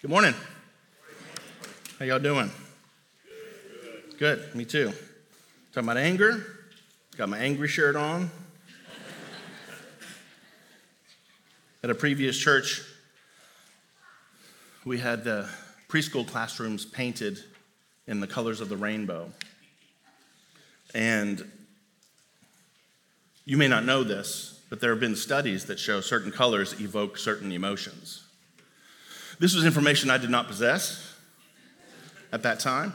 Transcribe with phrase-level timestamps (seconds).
[0.00, 0.32] Good morning.
[1.98, 2.50] How y'all doing?
[4.18, 4.94] Good, me too.
[5.74, 6.42] Talking about anger.
[7.18, 8.30] Got my angry shirt on.
[11.84, 12.80] At a previous church,
[14.86, 15.50] we had the
[15.86, 17.38] preschool classrooms painted
[18.06, 19.30] in the colors of the rainbow.
[20.94, 21.44] And
[23.44, 27.18] you may not know this, but there have been studies that show certain colors evoke
[27.18, 28.24] certain emotions.
[29.40, 31.14] This was information I did not possess
[32.30, 32.94] at that time.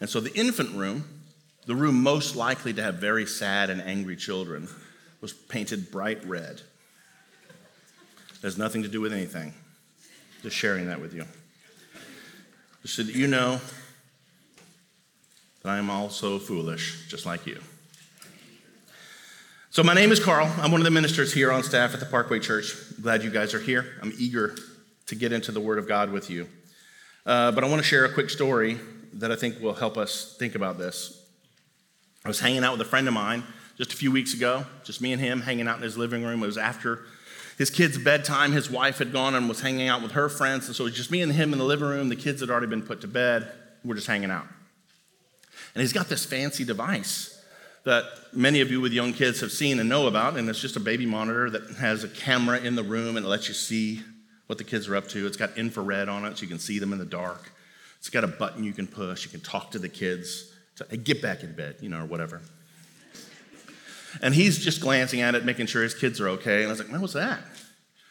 [0.00, 1.04] And so the infant room,
[1.66, 4.66] the room most likely to have very sad and angry children,
[5.20, 6.62] was painted bright red.
[8.30, 9.52] It has nothing to do with anything.
[10.42, 11.26] Just sharing that with you.
[12.80, 13.60] Just so that you know
[15.62, 17.60] that I am also foolish, just like you.
[19.68, 20.50] So, my name is Carl.
[20.58, 22.74] I'm one of the ministers here on staff at the Parkway Church.
[23.02, 23.96] Glad you guys are here.
[24.02, 24.54] I'm eager
[25.06, 26.48] to get into the Word of God with you.
[27.26, 28.78] Uh, but I want to share a quick story
[29.14, 31.20] that I think will help us think about this.
[32.24, 33.44] I was hanging out with a friend of mine
[33.76, 36.42] just a few weeks ago, just me and him hanging out in his living room.
[36.42, 37.04] It was after
[37.58, 38.52] his kids' bedtime.
[38.52, 40.66] His wife had gone and was hanging out with her friends.
[40.66, 42.08] And so it was just me and him in the living room.
[42.08, 43.50] The kids had already been put to bed.
[43.84, 44.46] We're just hanging out.
[45.74, 47.30] And he's got this fancy device
[47.84, 50.36] that many of you with young kids have seen and know about.
[50.36, 53.28] And it's just a baby monitor that has a camera in the room and it
[53.28, 54.02] lets you see
[54.54, 55.26] what the kids are up to.
[55.26, 57.50] It's got infrared on it so you can see them in the dark.
[57.98, 59.24] It's got a button you can push.
[59.24, 60.52] You can talk to the kids.
[60.76, 62.40] To, hey, get back in bed, you know, or whatever.
[64.22, 66.58] And he's just glancing at it, making sure his kids are okay.
[66.58, 67.40] And I was like, man, what's that?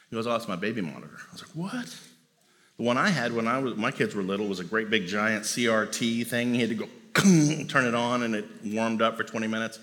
[0.09, 1.17] He goes, oh, it's my baby monitor.
[1.17, 1.97] I was like, what?
[2.77, 5.07] The one I had when I was, my kids were little was a great big
[5.07, 6.53] giant CRT thing.
[6.53, 6.85] He had to go
[7.67, 9.79] turn it on and it warmed up for 20 minutes.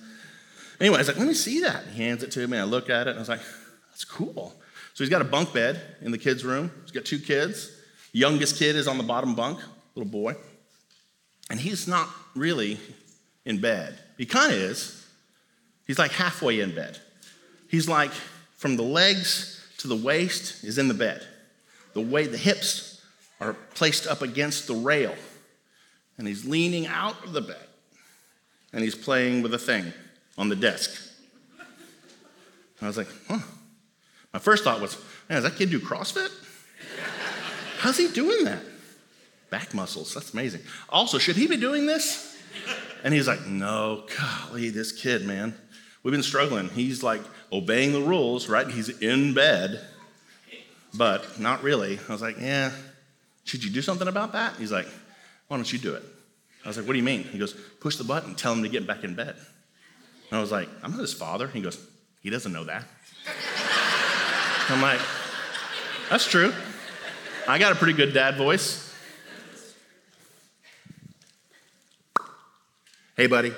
[0.78, 1.86] Anyway, I was like, let me see that.
[1.86, 2.58] He hands it to me.
[2.58, 3.40] I look at it and I was like,
[3.90, 4.59] that's cool.
[5.00, 6.70] So he's got a bunk bed in the kids' room.
[6.82, 7.74] He's got two kids.
[8.12, 9.58] Youngest kid is on the bottom bunk,
[9.94, 10.34] little boy.
[11.48, 12.78] And he's not really
[13.46, 13.98] in bed.
[14.18, 15.06] He kind of is.
[15.86, 16.98] He's like halfway in bed.
[17.66, 18.10] He's like
[18.58, 21.26] from the legs to the waist is in the bed.
[21.94, 23.00] The way the hips
[23.40, 25.14] are placed up against the rail.
[26.18, 27.66] And he's leaning out of the bed.
[28.74, 29.94] And he's playing with a thing
[30.36, 30.90] on the desk.
[32.82, 33.38] I was like, huh.
[34.32, 34.96] My first thought was,
[35.28, 36.30] man, does that kid do CrossFit?
[37.78, 38.62] How's he doing that?
[39.50, 40.60] Back muscles, that's amazing.
[40.88, 42.38] Also, should he be doing this?
[43.02, 45.54] And he's like, no, golly, this kid, man.
[46.02, 46.68] We've been struggling.
[46.68, 48.68] He's like obeying the rules, right?
[48.68, 49.84] He's in bed,
[50.94, 51.98] but not really.
[52.08, 52.72] I was like, yeah,
[53.44, 54.56] should you do something about that?
[54.56, 54.86] He's like,
[55.48, 56.02] why don't you do it?
[56.64, 57.24] I was like, what do you mean?
[57.24, 59.34] He goes, push the button, tell him to get back in bed.
[60.30, 61.48] And I was like, I'm not his father.
[61.48, 61.84] He goes,
[62.22, 62.84] he doesn't know that.
[64.68, 65.00] I'm like,
[66.08, 66.52] that's true.
[67.48, 68.94] I got a pretty good dad voice.
[73.16, 73.52] Hey, buddy,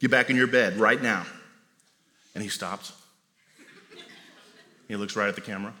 [0.00, 1.24] get back in your bed right now.
[2.34, 2.92] And he stops.
[4.86, 5.72] He looks right at the camera.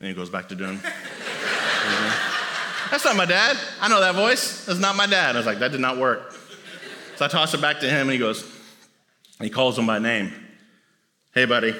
[0.00, 0.80] And he goes back to doing.
[2.90, 3.56] That's not my dad.
[3.80, 4.66] I know that voice.
[4.66, 5.34] That's not my dad.
[5.34, 6.34] I was like, that did not work.
[7.16, 8.42] So I toss it back to him, and he goes,
[9.38, 10.32] and he calls him by name.
[11.34, 11.74] Hey, buddy,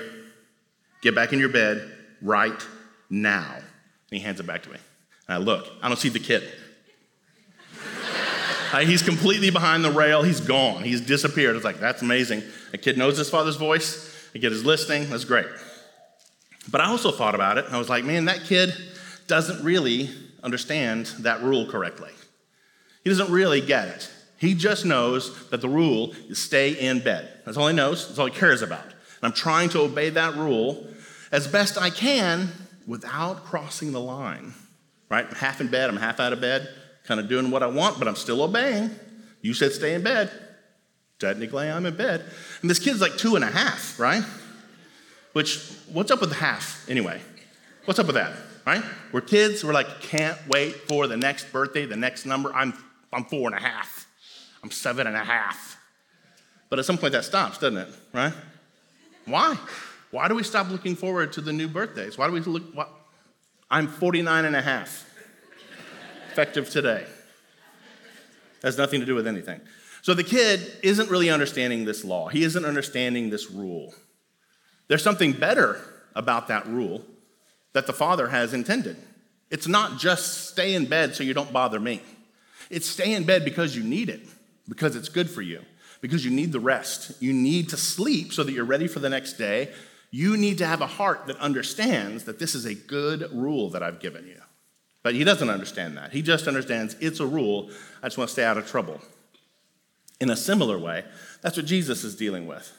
[1.02, 1.90] get back in your bed
[2.22, 2.66] right
[3.10, 3.54] now.
[3.54, 3.64] And
[4.10, 4.78] he hands it back to me.
[5.28, 6.42] And I look, I don't see the kid.
[8.80, 10.22] he's completely behind the rail.
[10.22, 10.82] He's gone.
[10.82, 11.54] He's disappeared.
[11.54, 12.42] It's like, that's amazing.
[12.72, 14.30] A kid knows his father's voice.
[14.34, 15.10] A kid is listening.
[15.10, 15.46] That's great.
[16.70, 17.66] But I also thought about it.
[17.66, 18.74] And I was like, man, that kid
[19.26, 20.08] doesn't really
[20.42, 22.12] understand that rule correctly.
[23.04, 24.10] He doesn't really get it.
[24.38, 27.40] He just knows that the rule is stay in bed.
[27.44, 28.06] That's all he knows.
[28.06, 28.84] That's all he cares about.
[29.22, 30.86] And I'm trying to obey that rule
[31.30, 32.50] as best I can
[32.86, 34.52] without crossing the line.
[35.08, 35.26] Right?
[35.26, 36.68] I'm half in bed, I'm half out of bed,
[37.04, 38.90] kind of doing what I want, but I'm still obeying.
[39.40, 40.30] You said stay in bed.
[41.18, 42.24] Technically, I'm in bed.
[42.62, 44.24] And this kid's like two and a half, right?
[45.34, 47.20] Which, what's up with half anyway?
[47.84, 48.32] What's up with that,
[48.66, 48.82] right?
[49.12, 52.52] We're kids, we're like, can't wait for the next birthday, the next number.
[52.52, 52.74] I'm,
[53.12, 54.06] I'm four and a half.
[54.62, 55.78] I'm seven and a half.
[56.70, 58.32] But at some point that stops, doesn't it, right?
[59.24, 59.56] Why?
[60.10, 62.18] Why do we stop looking forward to the new birthdays?
[62.18, 62.74] Why do we look?
[62.74, 62.90] What?
[63.70, 65.08] I'm 49 and a half,
[66.30, 67.06] effective today.
[68.62, 69.60] Has nothing to do with anything.
[70.02, 72.28] So the kid isn't really understanding this law.
[72.28, 73.94] He isn't understanding this rule.
[74.88, 75.80] There's something better
[76.14, 77.04] about that rule
[77.72, 78.96] that the father has intended.
[79.50, 82.02] It's not just stay in bed so you don't bother me.
[82.68, 84.20] It's stay in bed because you need it,
[84.68, 85.62] because it's good for you
[86.02, 87.12] because you need the rest.
[87.22, 89.72] You need to sleep so that you're ready for the next day
[90.12, 93.82] you need to have a heart that understands that this is a good rule that
[93.82, 94.40] I've given you.
[95.02, 96.12] But he doesn't understand that.
[96.12, 97.70] He just understands it's a rule.
[98.02, 99.00] I just want to stay out of trouble.
[100.20, 101.04] In a similar way,
[101.40, 102.70] that's what Jesus is dealing with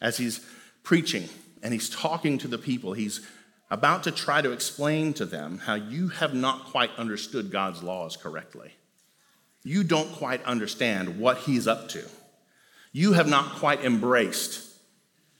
[0.00, 0.44] as he's
[0.82, 1.28] preaching
[1.62, 2.92] and he's talking to the people.
[2.92, 3.20] He's
[3.70, 8.16] about to try to explain to them how you have not quite understood God's laws
[8.16, 8.72] correctly.
[9.62, 12.04] You don't quite understand what he's up to.
[12.92, 14.68] You have not quite embraced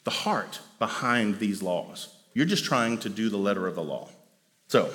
[0.05, 2.15] the heart behind these laws.
[2.33, 4.09] You're just trying to do the letter of the law.
[4.69, 4.91] So,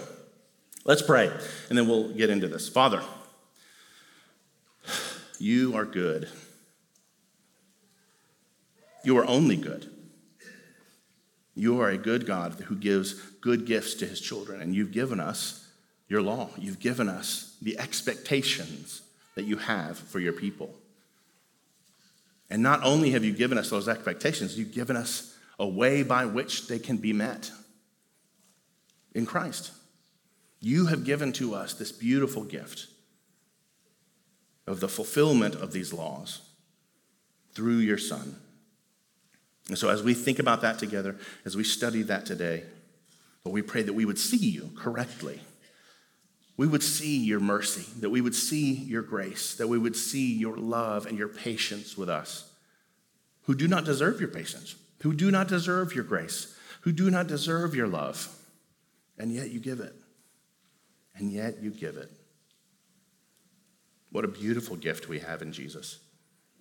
[0.86, 1.30] let's pray,
[1.70, 2.70] and then we'll get into this.
[2.70, 3.02] Father,
[5.38, 6.30] you are good.
[9.04, 9.92] You are only good.
[11.56, 15.20] You are a good God who gives good gifts to his children, and you've given
[15.20, 15.68] us
[16.08, 16.50] your law.
[16.58, 19.02] You've given us the expectations
[19.36, 20.74] that you have for your people.
[22.50, 26.26] And not only have you given us those expectations, you've given us a way by
[26.26, 27.52] which they can be met
[29.14, 29.72] in Christ.
[30.60, 32.88] You have given to us this beautiful gift
[34.68, 36.42] of the fulfillment of these laws
[37.54, 38.36] through your Son.
[39.70, 41.16] And so, as we think about that together,
[41.46, 42.64] as we study that today,
[43.44, 45.40] Lord, we pray that we would see you correctly.
[46.58, 50.34] We would see your mercy, that we would see your grace, that we would see
[50.34, 52.50] your love and your patience with us,
[53.44, 57.28] who do not deserve your patience, who do not deserve your grace, who do not
[57.28, 58.34] deserve your love,
[59.18, 59.94] and yet you give it.
[61.18, 62.12] And yet you give it.
[64.12, 66.00] What a beautiful gift we have in Jesus.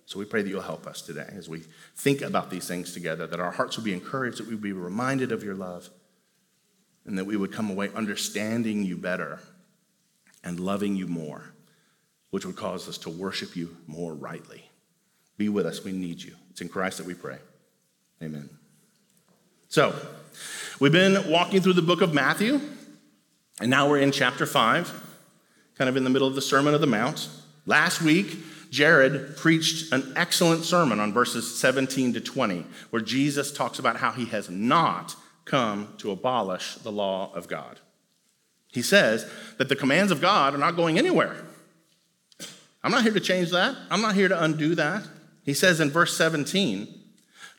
[0.05, 1.63] So we pray that you'll help us today as we
[1.95, 4.73] think about these things together, that our hearts will be encouraged, that we would be
[4.73, 5.89] reminded of your love,
[7.05, 9.39] and that we would come away understanding you better
[10.45, 11.53] and loving you more,
[12.29, 14.69] which would cause us to worship you more rightly.
[15.37, 15.83] Be with us.
[15.83, 16.35] We need you.
[16.51, 17.39] It's in Christ that we pray.
[18.23, 18.49] Amen.
[19.67, 19.93] So,
[20.79, 22.61] we've been walking through the book of Matthew,
[23.59, 24.93] and now we're in chapter 5,
[25.77, 27.27] kind of in the middle of the Sermon of the Mount.
[27.65, 28.37] Last week,
[28.69, 34.11] Jared preached an excellent sermon on verses 17 to 20, where Jesus talks about how
[34.11, 37.79] he has not come to abolish the law of God.
[38.75, 39.25] He says
[39.57, 41.37] that the commands of God are not going anywhere.
[42.83, 45.07] I'm not here to change that, I'm not here to undo that.
[45.43, 46.93] He says in verse 17,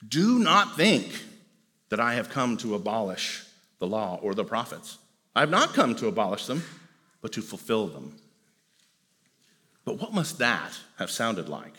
[0.07, 1.25] Do not think
[1.89, 3.45] that I have come to abolish
[3.79, 4.99] the law or the prophets.
[5.35, 6.63] I have not come to abolish them,
[7.23, 8.17] but to fulfill them.
[9.87, 11.75] But what must that have sounded like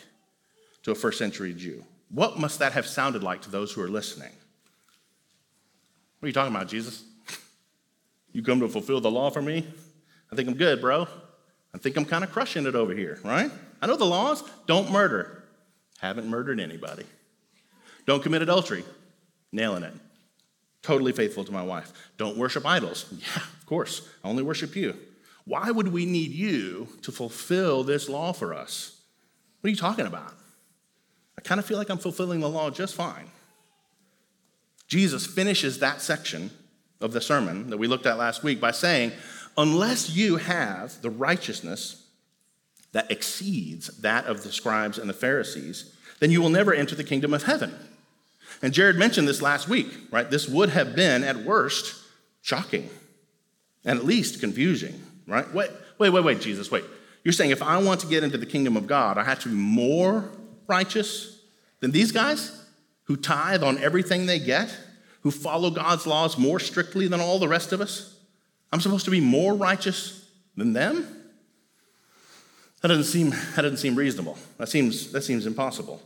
[0.82, 1.84] to a first century Jew?
[2.10, 4.32] What must that have sounded like to those who are listening?
[6.18, 7.04] What are you talking about, Jesus?
[8.38, 9.66] You come to fulfill the law for me?
[10.30, 11.08] I think I'm good, bro.
[11.74, 13.50] I think I'm kind of crushing it over here, right?
[13.82, 14.44] I know the laws.
[14.68, 15.42] Don't murder.
[15.98, 17.02] Haven't murdered anybody.
[18.06, 18.84] Don't commit adultery.
[19.50, 19.92] Nailing it.
[20.82, 21.92] Totally faithful to my wife.
[22.16, 23.12] Don't worship idols.
[23.18, 24.08] Yeah, of course.
[24.22, 24.94] I only worship you.
[25.44, 29.00] Why would we need you to fulfill this law for us?
[29.60, 30.32] What are you talking about?
[31.36, 33.32] I kind of feel like I'm fulfilling the law just fine.
[34.86, 36.52] Jesus finishes that section
[37.00, 39.12] of the sermon that we looked at last week by saying,
[39.56, 42.06] Unless you have the righteousness
[42.92, 47.04] that exceeds that of the scribes and the Pharisees, then you will never enter the
[47.04, 47.74] kingdom of heaven.
[48.62, 50.30] And Jared mentioned this last week, right?
[50.30, 51.94] This would have been, at worst,
[52.42, 52.88] shocking
[53.84, 55.52] and at least confusing right?
[55.54, 56.84] Wait, wait, wait, wait, Jesus, wait.
[57.22, 59.50] You're saying if I want to get into the kingdom of God, I have to
[59.50, 60.30] be more
[60.66, 61.40] righteous
[61.80, 62.64] than these guys
[63.04, 64.74] who tithe on everything they get,
[65.28, 68.16] who follow God's laws more strictly than all the rest of us?
[68.72, 71.06] I'm supposed to be more righteous than them?
[72.80, 74.38] That doesn't seem, that doesn't seem reasonable.
[74.56, 76.00] That seems, that seems impossible.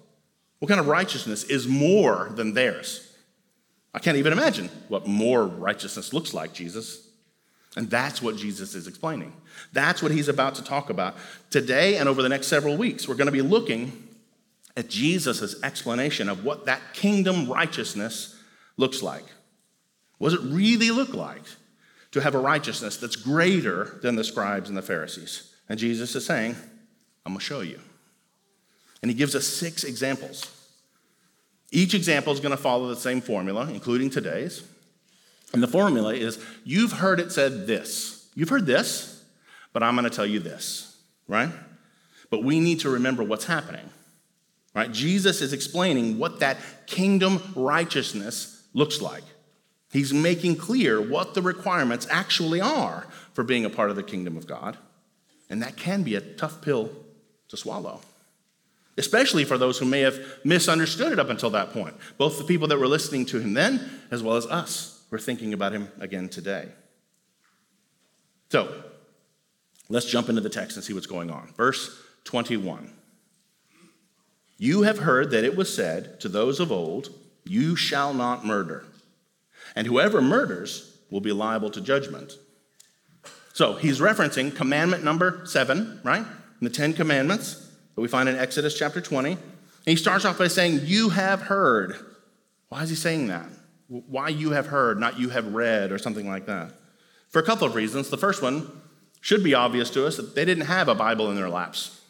[0.59, 3.13] What kind of righteousness is more than theirs?
[3.95, 7.07] I can't even imagine what more righteousness looks like, Jesus.
[7.77, 9.33] And that's what Jesus is explaining.
[9.73, 11.15] That's what he's about to talk about.
[11.51, 14.09] Today and over the next several weeks, we're going to be looking
[14.77, 18.32] at Jesus' explanation of what that kingdom righteousness
[18.77, 19.25] looks like.
[20.19, 21.43] What does it really look like
[22.13, 25.53] to have a righteousness that's greater than the scribes and the Pharisees?
[25.69, 26.57] And Jesus is saying,
[27.25, 27.81] I'm going to show you.
[29.03, 30.51] And he gives us six examples.
[31.71, 34.63] Each example is going to follow the same formula, including today's.
[35.53, 38.29] And the formula is you've heard it said this.
[38.35, 39.25] You've heard this,
[39.73, 40.99] but I'm going to tell you this,
[41.29, 41.51] right?
[42.31, 43.89] But we need to remember what's happening,
[44.75, 44.91] right?
[44.91, 49.25] Jesus is explaining what that kingdom righteousness looks like.
[49.93, 54.37] He's making clear what the requirements actually are for being a part of the kingdom
[54.37, 54.79] of God.
[55.51, 56.91] And that can be a tough pill
[57.49, 58.01] to swallow.
[58.99, 62.69] especially for those who may have misunderstood it up until that point, both the people
[62.69, 65.89] that were listening to him then as well as us who are thinking about him
[65.99, 66.69] again today.
[68.51, 68.83] So,
[69.89, 71.53] let's jump into the text and see what's going on.
[71.57, 72.93] Verse 21.
[74.59, 77.09] You have heard that it was said to those of old,
[77.45, 78.85] You shall not murder,
[79.75, 82.33] and whoever murders will be liable to judgment.
[83.53, 86.25] So he's referencing commandment number seven, right?
[86.25, 89.33] In the Ten Commandments that we find in Exodus chapter 20.
[89.33, 89.39] And
[89.85, 91.97] he starts off by saying, You have heard.
[92.69, 93.47] Why is he saying that?
[93.89, 96.73] Why you have heard, not you have read, or something like that?
[97.29, 98.09] For a couple of reasons.
[98.09, 98.71] The first one
[99.21, 102.01] should be obvious to us that they didn't have a Bible in their laps.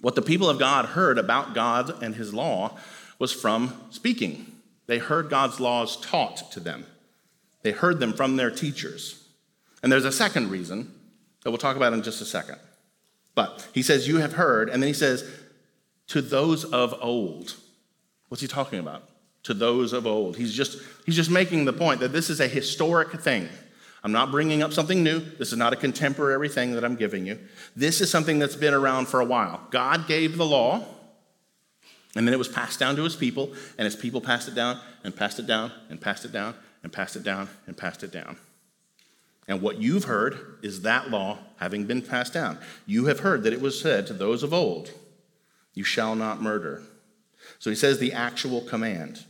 [0.00, 2.76] What the people of God heard about God and his law
[3.18, 4.46] was from speaking.
[4.86, 6.86] They heard God's laws taught to them,
[7.62, 9.18] they heard them from their teachers.
[9.82, 10.92] And there's a second reason
[11.42, 12.56] that we'll talk about in just a second.
[13.34, 15.28] But he says, You have heard, and then he says,
[16.08, 17.56] To those of old.
[18.28, 19.08] What's he talking about?
[19.44, 20.36] To those of old.
[20.36, 23.48] He's just, he's just making the point that this is a historic thing.
[24.04, 25.20] I'm not bringing up something new.
[25.20, 27.38] This is not a contemporary thing that I'm giving you.
[27.76, 29.60] This is something that's been around for a while.
[29.70, 30.84] God gave the law,
[32.14, 34.80] and then it was passed down to his people, and his people passed it down,
[35.04, 38.12] and passed it down, and passed it down, and passed it down, and passed it
[38.12, 38.36] down.
[39.48, 42.58] And what you've heard is that law having been passed down.
[42.86, 44.92] You have heard that it was said to those of old,
[45.74, 46.82] You shall not murder.
[47.58, 49.24] So he says the actual command,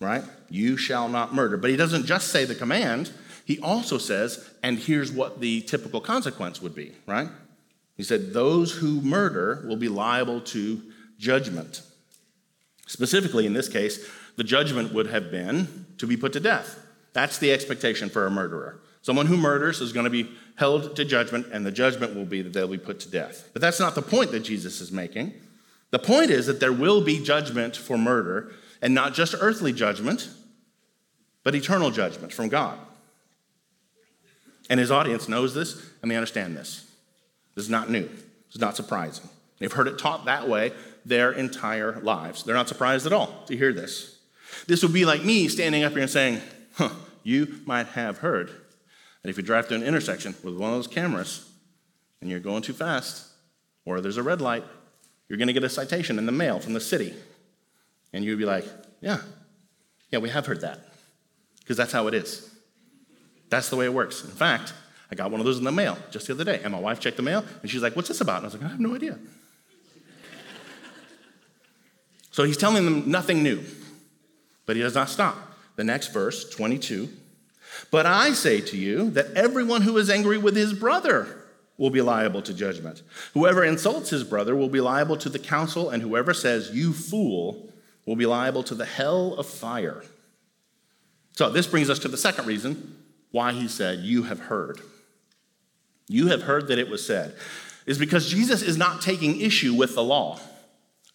[0.00, 0.24] right?
[0.48, 1.56] You shall not murder.
[1.56, 3.12] But he doesn't just say the command,
[3.44, 7.28] he also says, and here's what the typical consequence would be, right?
[7.96, 10.82] He said, Those who murder will be liable to
[11.18, 11.82] judgment.
[12.86, 16.78] Specifically, in this case, the judgment would have been to be put to death.
[17.12, 18.80] That's the expectation for a murderer.
[19.02, 22.42] Someone who murders is going to be held to judgment, and the judgment will be
[22.42, 23.50] that they'll be put to death.
[23.52, 25.32] But that's not the point that Jesus is making.
[25.90, 30.28] The point is that there will be judgment for murder, and not just earthly judgment,
[31.42, 32.78] but eternal judgment from God.
[34.70, 36.90] And his audience knows this, and they understand this.
[37.54, 38.08] This is not new,
[38.48, 39.28] it's not surprising.
[39.58, 40.72] They've heard it taught that way
[41.04, 42.42] their entire lives.
[42.44, 44.18] They're not surprised at all to hear this.
[44.66, 46.40] This would be like me standing up here and saying,
[46.74, 46.90] huh,
[47.22, 48.50] you might have heard
[49.24, 51.50] and if you drive through an intersection with one of those cameras
[52.20, 53.26] and you're going too fast,
[53.86, 54.64] or there's a red light,
[55.28, 57.14] you're going to get a citation in the mail from the city.
[58.12, 58.66] And you'd be like,
[59.00, 59.20] yeah,
[60.10, 60.78] yeah, we have heard that.
[61.60, 62.54] Because that's how it is.
[63.48, 64.22] That's the way it works.
[64.22, 64.74] In fact,
[65.10, 66.60] I got one of those in the mail just the other day.
[66.62, 68.42] And my wife checked the mail and she's like, what's this about?
[68.42, 69.18] And I was like, I have no idea.
[72.34, 73.62] So he's telling them nothing new.
[74.66, 75.36] But he does not stop.
[75.76, 77.08] The next verse, 22,
[77.92, 81.28] but I say to you that everyone who is angry with his brother
[81.78, 83.02] will be liable to judgment.
[83.34, 87.72] Whoever insults his brother will be liable to the council, and whoever says, You fool,
[88.04, 90.02] will be liable to the hell of fire.
[91.36, 92.96] So, this brings us to the second reason
[93.30, 94.80] why he said, You have heard.
[96.08, 97.36] You have heard that it was said,
[97.86, 100.40] is because Jesus is not taking issue with the law.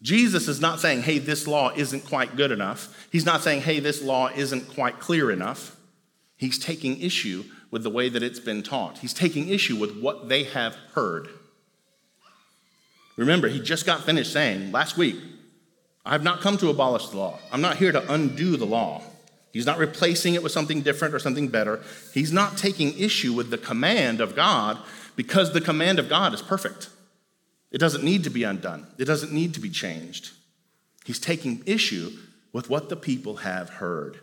[0.01, 3.07] Jesus is not saying, Hey, this law isn't quite good enough.
[3.11, 5.75] He's not saying, Hey, this law isn't quite clear enough.
[6.37, 8.99] He's taking issue with the way that it's been taught.
[8.99, 11.27] He's taking issue with what they have heard.
[13.17, 15.17] Remember, he just got finished saying last week,
[16.05, 17.37] I have not come to abolish the law.
[17.51, 19.03] I'm not here to undo the law.
[19.51, 21.81] He's not replacing it with something different or something better.
[22.13, 24.77] He's not taking issue with the command of God
[25.15, 26.89] because the command of God is perfect.
[27.71, 30.31] It doesn't need to be undone, it doesn't need to be changed.
[31.05, 32.11] He's taking issue
[32.53, 34.19] with what the people have heard.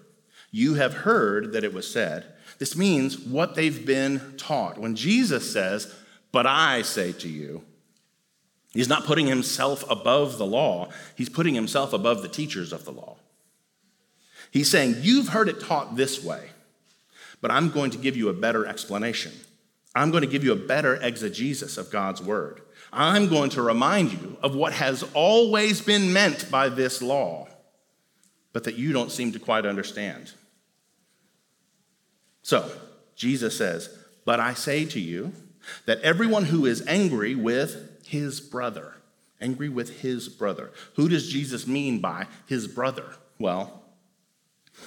[0.51, 2.25] You have heard that it was said.
[2.59, 4.79] This means what they've been taught.
[4.79, 5.93] When Jesus says,
[6.33, 7.63] But I say to you,
[8.73, 12.93] he's not putting himself above the law, he's putting himself above the teachers of the
[12.93, 13.17] law.
[14.51, 16.51] He's saying, You've heard it taught this way,
[17.41, 19.33] but I'm going to give you a better explanation.
[19.95, 22.61] I'm going to give you a better exegesis of God's word.
[22.97, 27.47] I'm going to remind you of what has always been meant by this law
[28.57, 30.33] but that you don't seem to quite understand.
[32.41, 32.73] So,
[33.15, 33.91] Jesus says,
[34.25, 35.35] But I say to you
[35.85, 38.95] that everyone who is angry with his brother,
[39.43, 43.05] angry with his brother, who does Jesus mean by his brother?
[43.39, 43.83] Well,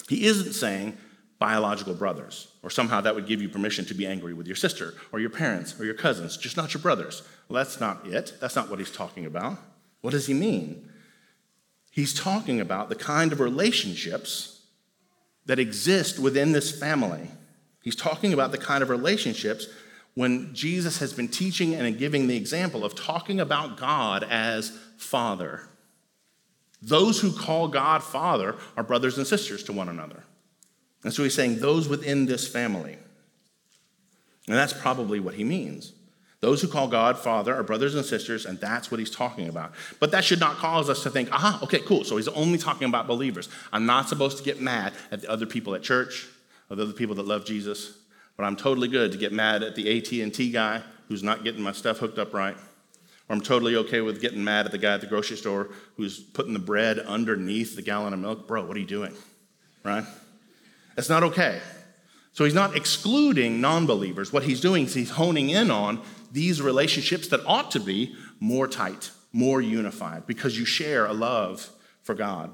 [0.07, 0.97] he isn't saying
[1.37, 4.93] biological brothers, or somehow that would give you permission to be angry with your sister,
[5.11, 7.23] or your parents, or your cousins, just not your brothers.
[7.47, 8.33] Well, that's not it.
[8.41, 9.57] That's not what he's talking about.
[10.01, 10.89] What does he mean?
[11.91, 14.61] He's talking about the kind of relationships
[15.45, 17.29] that exist within this family.
[17.81, 19.67] He's talking about the kind of relationships
[20.15, 25.69] when Jesus has been teaching and giving the example of talking about God as Father.
[26.81, 30.23] Those who call God Father are brothers and sisters to one another.
[31.03, 32.97] And so he's saying those within this family.
[34.47, 35.93] And that's probably what he means.
[36.41, 39.73] Those who call God Father are brothers and sisters, and that's what he's talking about.
[39.99, 42.05] But that should not cause us to think, aha, okay, cool.
[42.05, 43.49] So he's only talking about believers.
[43.73, 46.27] I'm not supposed to get mad at the other people at church
[46.69, 47.97] or the other people that love Jesus,
[48.37, 51.73] but I'm totally good to get mad at the AT&T guy who's not getting my
[51.73, 52.55] stuff hooked up right.
[53.27, 56.19] Or I'm totally okay with getting mad at the guy at the grocery store who's
[56.19, 58.47] putting the bread underneath the gallon of milk.
[58.47, 59.13] Bro, what are you doing?
[59.83, 60.05] Right?
[60.99, 61.61] That's not okay.
[62.33, 64.33] So he's not excluding non believers.
[64.33, 68.67] What he's doing is he's honing in on these relationships that ought to be more
[68.67, 71.69] tight, more unified, because you share a love
[72.03, 72.53] for God.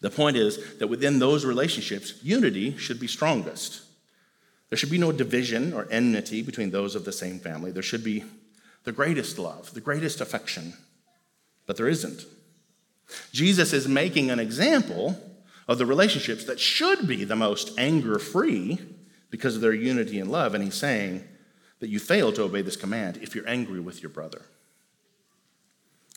[0.00, 3.82] The point is that within those relationships, unity should be strongest.
[4.70, 7.70] There should be no division or enmity between those of the same family.
[7.70, 8.24] There should be
[8.84, 10.72] the greatest love, the greatest affection,
[11.66, 12.24] but there isn't.
[13.30, 15.22] Jesus is making an example
[15.70, 18.78] of the relationships that should be the most anger free
[19.30, 21.24] because of their unity and love, and he's saying,
[21.78, 24.42] that you fail to obey this command if you're angry with your brother.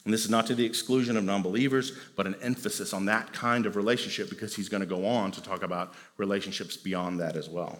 [0.03, 3.31] And this is not to the exclusion of non believers, but an emphasis on that
[3.31, 7.37] kind of relationship because he's going to go on to talk about relationships beyond that
[7.37, 7.79] as well.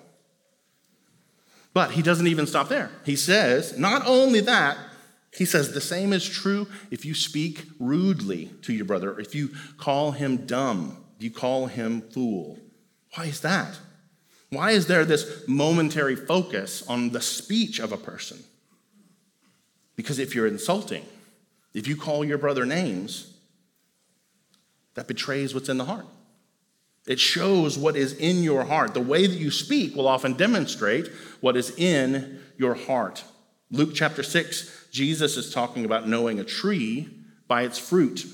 [1.74, 2.92] But he doesn't even stop there.
[3.04, 4.78] He says, not only that,
[5.34, 9.50] he says, the same is true if you speak rudely to your brother, if you
[9.78, 12.60] call him dumb, you call him fool.
[13.16, 13.80] Why is that?
[14.50, 18.44] Why is there this momentary focus on the speech of a person?
[19.96, 21.06] Because if you're insulting,
[21.74, 23.34] if you call your brother names,
[24.94, 26.06] that betrays what's in the heart.
[27.08, 28.94] It shows what is in your heart.
[28.94, 31.08] The way that you speak will often demonstrate
[31.42, 33.24] what is in your heart.
[33.72, 37.10] Luke chapter 6, Jesus is talking about knowing a tree
[37.48, 38.26] by its fruit.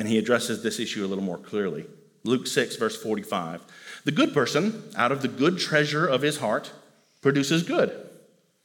[0.00, 1.84] And he addresses this issue a little more clearly.
[2.24, 3.60] Luke 6, verse 45.
[4.04, 6.72] The good person, out of the good treasure of his heart,
[7.20, 8.08] produces good.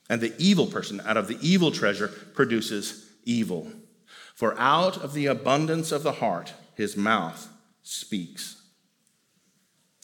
[0.10, 3.69] And the evil person, out of the evil treasure, produces evil.
[4.34, 7.50] For out of the abundance of the heart, his mouth
[7.84, 8.62] speaks.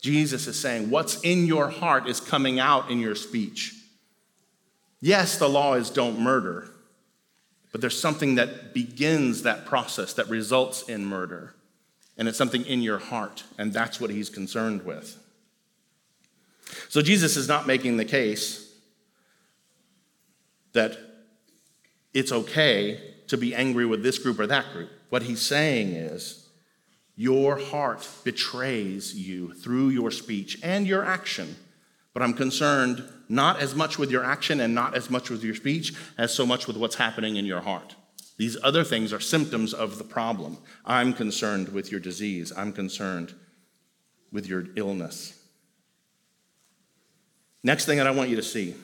[0.01, 3.73] Jesus is saying, What's in your heart is coming out in your speech.
[4.99, 6.67] Yes, the law is don't murder,
[7.71, 11.55] but there's something that begins that process that results in murder
[12.17, 15.17] and it's something in your heart, and that's what he's concerned with.
[16.87, 18.73] So Jesus is not making the case
[20.73, 20.97] that
[22.13, 24.89] it's okay to be angry with this group or that group.
[25.09, 26.47] What he's saying is,
[27.15, 31.55] your heart betrays you through your speech and your action.
[32.13, 35.55] But I'm concerned not as much with your action and not as much with your
[35.55, 37.95] speech as so much with what's happening in your heart.
[38.37, 40.57] These other things are symptoms of the problem.
[40.85, 42.51] I'm concerned with your disease.
[42.55, 43.33] I'm concerned
[44.31, 45.37] with your illness.
[47.63, 48.75] Next thing that I want you to see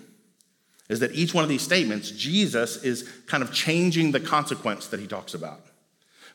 [0.90, 5.00] is that each one of these statements, Jesus is kind of changing the consequence that
[5.00, 5.62] he talks about.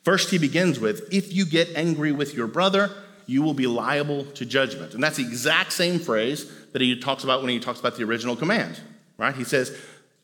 [0.02, 2.90] First, he begins with, If you get angry with your brother,
[3.26, 4.94] you will be liable to judgment.
[4.94, 8.04] And that's the exact same phrase that he talks about when he talks about the
[8.04, 8.80] original command,
[9.18, 9.34] right?
[9.34, 9.76] He says,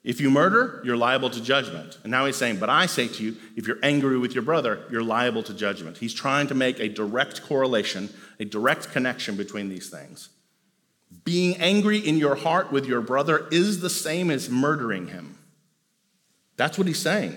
[0.04, 1.98] if you murder, you're liable to judgment.
[2.02, 4.84] And now he's saying, But I say to you, if you're angry with your brother,
[4.90, 5.98] you're liable to judgment.
[5.98, 8.08] He's trying to make a direct correlation,
[8.38, 10.30] a direct connection between these things.
[11.24, 15.38] Being angry in your heart with your brother is the same as murdering him.
[16.56, 17.36] That's what he's saying.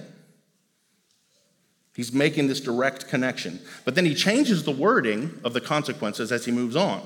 [1.96, 3.60] He's making this direct connection.
[3.84, 7.06] But then he changes the wording of the consequences as he moves on.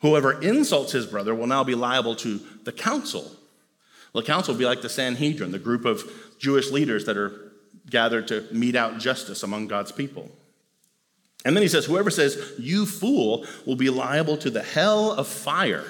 [0.00, 3.36] Whoever insults his brother will now be liable to the council
[4.12, 7.52] the council will be like the Sanhedrin, the group of Jewish leaders that are
[7.88, 10.30] gathered to mete out justice among God's people.
[11.44, 15.26] And then he says, Whoever says, You fool, will be liable to the hell of
[15.26, 15.86] fire.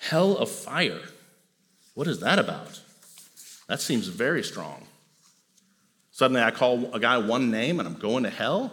[0.00, 1.00] Hell of fire.
[1.94, 2.80] What is that about?
[3.68, 4.86] That seems very strong.
[6.18, 8.72] Suddenly I call a guy one name and I'm going to hell?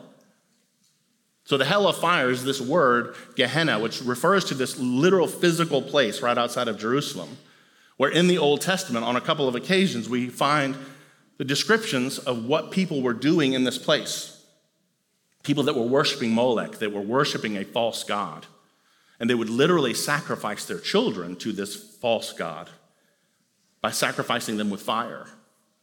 [1.44, 5.84] So, the hell of fire is this word, Gehenna, which refers to this literal physical
[5.84, 7.38] place right outside of Jerusalem
[7.98, 10.76] where in the Old Testament, on a couple of occasions, we find
[11.38, 14.44] the descriptions of what people were doing in this place.
[15.44, 18.48] People that were worshiping Molech, that were worshiping a false god.
[19.20, 22.72] And they would literally sacrifice their children to this false god
[23.82, 25.28] by sacrificing them with fire.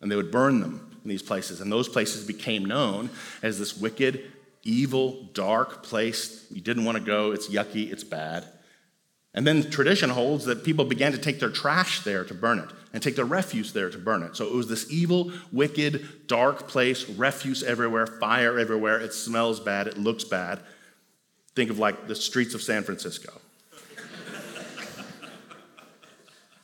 [0.01, 1.60] And they would burn them in these places.
[1.60, 3.10] And those places became known
[3.42, 4.30] as this wicked,
[4.62, 6.46] evil, dark place.
[6.50, 7.32] You didn't want to go.
[7.32, 8.46] It's yucky, it's bad.
[9.34, 12.68] And then tradition holds that people began to take their trash there to burn it
[12.92, 14.36] and take their refuse there to burn it.
[14.36, 19.00] So it was this evil, wicked, dark place, refuse everywhere, fire everywhere.
[19.00, 20.60] It smells bad, it looks bad.
[21.54, 23.32] Think of like the streets of San Francisco.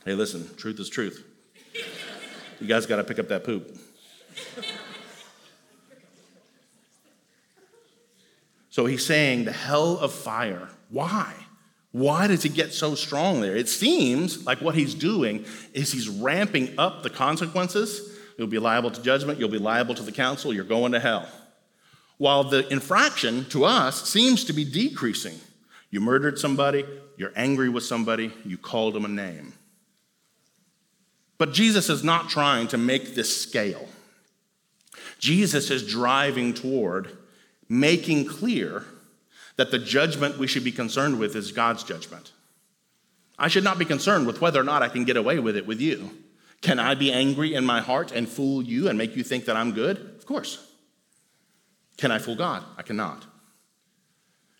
[0.04, 1.24] hey, listen, truth is truth.
[2.60, 3.78] You guys got to pick up that poop.
[8.78, 10.68] So he's saying the hell of fire.
[10.88, 11.34] Why?
[11.90, 13.56] Why does he get so strong there?
[13.56, 18.16] It seems like what he's doing is he's ramping up the consequences.
[18.36, 21.28] You'll be liable to judgment, you'll be liable to the council, you're going to hell.
[22.18, 25.40] While the infraction to us seems to be decreasing.
[25.90, 26.84] You murdered somebody,
[27.16, 29.54] you're angry with somebody, you called them a name.
[31.36, 33.88] But Jesus is not trying to make this scale.
[35.18, 37.16] Jesus is driving toward
[37.68, 38.84] making clear
[39.56, 42.32] that the judgment we should be concerned with is God's judgment.
[43.38, 45.66] I should not be concerned with whether or not I can get away with it
[45.66, 46.10] with you.
[46.60, 49.56] Can I be angry in my heart and fool you and make you think that
[49.56, 49.98] I'm good?
[49.98, 50.64] Of course.
[51.96, 52.64] Can I fool God?
[52.76, 53.24] I cannot.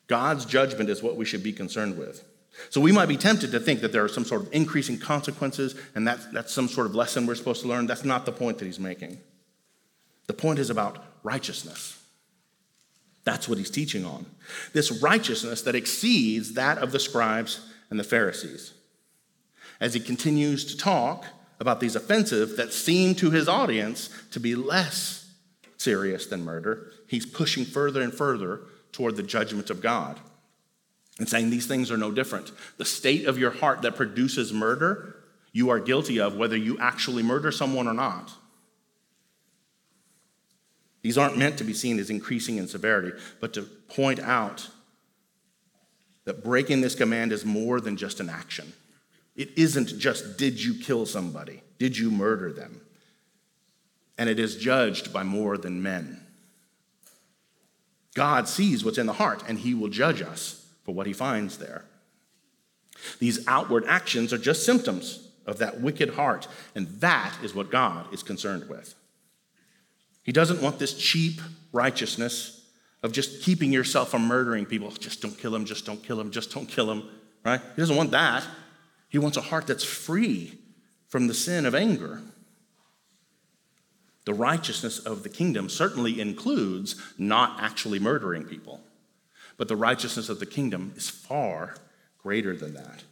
[0.07, 2.25] God's judgment is what we should be concerned with.
[2.71, 5.77] So we might be tempted to think that there are some sort of increasing consequences
[5.95, 7.87] and that's, that's some sort of lesson we're supposed to learn.
[7.87, 9.19] That's not the point that he's making.
[10.29, 12.01] The point is about righteousness.
[13.25, 14.25] That's what he's teaching on.
[14.73, 18.73] This righteousness that exceeds that of the scribes and the Pharisees.
[19.81, 21.25] As he continues to talk
[21.61, 25.31] about these offenses that seem to his audience to be less
[25.77, 28.61] serious than murder, he's pushing further and further
[28.93, 30.19] toward the judgment of God
[31.19, 32.53] and saying these things are no different.
[32.77, 35.17] The state of your heart that produces murder,
[35.53, 38.33] you are guilty of whether you actually murder someone or not.
[41.03, 44.69] These aren't meant to be seen as increasing in severity, but to point out
[46.25, 48.73] that breaking this command is more than just an action.
[49.37, 51.63] It isn't just, did you kill somebody?
[51.79, 52.81] Did you murder them?
[54.19, 56.21] And it is judged by more than men.
[58.15, 61.59] God sees what's in the heart, and he will judge us for what he finds
[61.59, 61.85] there.
[63.21, 68.13] These outward actions are just symptoms of that wicked heart, and that is what God
[68.13, 68.95] is concerned with.
[70.29, 71.41] He doesn't want this cheap
[71.73, 72.63] righteousness
[73.03, 74.91] of just keeping yourself from murdering people.
[74.91, 77.09] Just don't kill him, just don't kill him, just don't kill him,
[77.47, 77.63] right?
[77.75, 78.45] He doesn't want that.
[79.09, 80.59] He wants a heart that's free
[81.07, 82.21] from the sin of anger.
[84.27, 88.83] The righteousness of the kingdom certainly includes not actually murdering people,
[89.57, 91.77] but the righteousness of the kingdom is far
[92.19, 93.03] greater than that.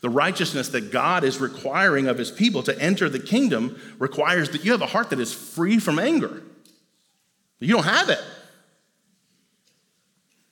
[0.00, 4.64] The righteousness that God is requiring of his people to enter the kingdom requires that
[4.64, 6.42] you have a heart that is free from anger.
[7.58, 8.20] You don't have it.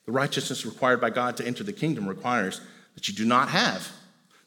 [0.05, 2.61] The righteousness required by God to enter the kingdom requires
[2.95, 3.91] that you do not have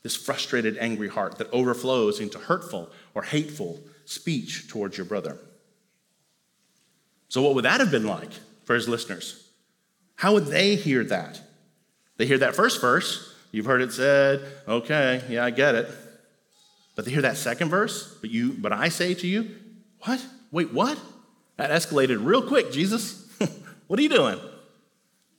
[0.03, 5.38] this frustrated, angry heart that overflows into hurtful or hateful speech towards your brother.
[7.29, 8.33] So, what would that have been like
[8.65, 9.49] for his listeners?
[10.17, 11.41] How would they hear that?
[12.17, 15.88] They hear that first verse You've heard it said, okay, yeah, I get it.
[16.97, 19.51] But they hear that second verse, but you but I say to you,
[20.01, 20.25] what?
[20.51, 20.99] Wait, what?
[21.57, 23.27] That escalated real quick, Jesus.
[23.87, 24.41] what are you doing?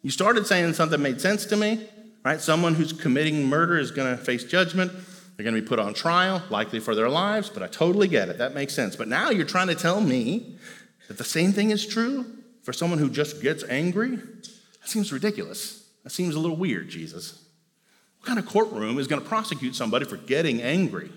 [0.01, 1.87] You started saying something made sense to me,
[2.23, 2.39] right?
[2.39, 4.91] Someone who's committing murder is going to face judgment.
[5.35, 8.29] They're going to be put on trial, likely for their lives, but I totally get
[8.29, 8.37] it.
[8.37, 8.95] That makes sense.
[8.95, 10.57] But now you're trying to tell me
[11.07, 12.25] that the same thing is true
[12.63, 14.15] for someone who just gets angry?
[14.15, 15.87] That seems ridiculous.
[16.03, 17.42] That seems a little weird, Jesus.
[18.23, 21.11] What kind of courtroom is going to prosecute somebody for getting angry?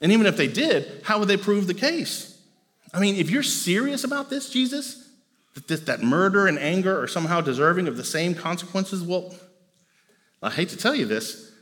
[0.00, 2.36] And even if they did, how would they prove the case?
[2.92, 5.08] I mean, if you're serious about this, Jesus,
[5.54, 9.32] that, this, that murder and anger are somehow deserving of the same consequences, well,
[10.42, 11.52] I hate to tell you this,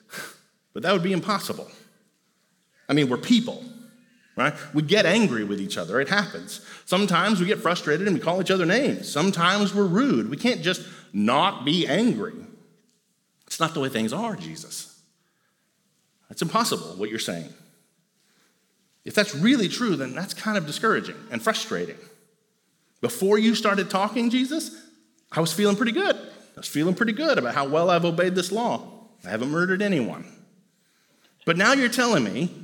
[0.73, 1.71] but that would be impossible.
[2.89, 3.63] I mean, we're people,
[4.35, 4.55] right?
[4.73, 6.01] We get angry with each other.
[6.01, 6.65] It happens.
[6.87, 9.13] Sometimes we get frustrated and we call each other names.
[9.13, 10.31] Sometimes we're rude.
[10.31, 12.33] We can't just not be angry.
[13.59, 15.03] It's not the way things are, Jesus.
[16.31, 17.53] It's impossible what you're saying.
[19.05, 21.97] If that's really true, then that's kind of discouraging and frustrating.
[23.01, 24.81] Before you started talking, Jesus,
[25.33, 26.15] I was feeling pretty good.
[26.15, 28.93] I was feeling pretty good about how well I've obeyed this law.
[29.27, 30.25] I haven't murdered anyone.
[31.45, 32.55] But now you're telling me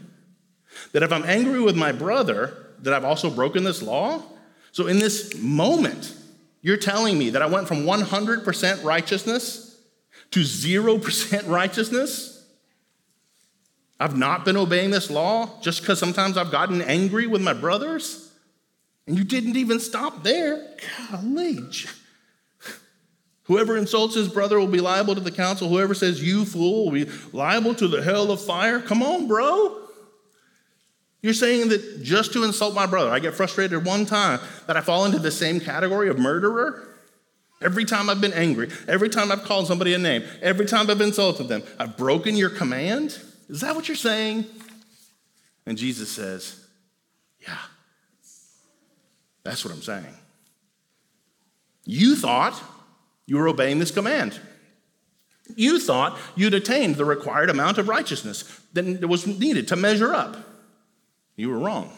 [0.93, 4.23] that if I'm angry with my brother, that I've also broken this law?
[4.71, 6.15] So in this moment,
[6.63, 9.74] you're telling me that I went from 100% righteousness
[10.35, 12.45] to 0% righteousness?
[14.01, 18.33] I've not been obeying this law just because sometimes I've gotten angry with my brothers?
[19.07, 20.77] And you didn't even stop there.
[21.13, 21.61] Golly.
[23.45, 25.69] Whoever insults his brother will be liable to the council.
[25.69, 28.81] Whoever says, You fool, will be liable to the hell of fire.
[28.81, 29.83] Come on, bro.
[31.23, 34.81] You're saying that just to insult my brother, I get frustrated one time, that I
[34.81, 36.94] fall into the same category of murderer?
[37.65, 41.01] Every time I've been angry, every time I've called somebody a name, every time I've
[41.01, 43.19] insulted them, I've broken your command?
[43.49, 44.45] Is that what you're saying?
[45.65, 46.63] And Jesus says,
[47.41, 47.57] Yeah,
[49.45, 50.15] that's what I'm saying.
[51.87, 52.63] You thought
[53.25, 54.39] you were obeying this command.
[55.57, 60.37] You thought you'd attained the required amount of righteousness that was needed to measure up.
[61.37, 61.93] You were wrong.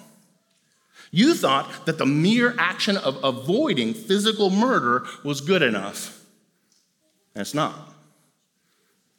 [1.11, 6.25] You thought that the mere action of avoiding physical murder was good enough.
[7.35, 7.75] It's not.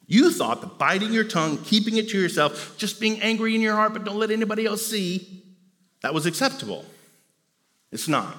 [0.06, 3.74] You thought that biting your tongue, keeping it to yourself, just being angry in your
[3.74, 5.42] heart, but don't let anybody else see,
[6.00, 6.84] that was acceptable.
[7.92, 8.36] It's not.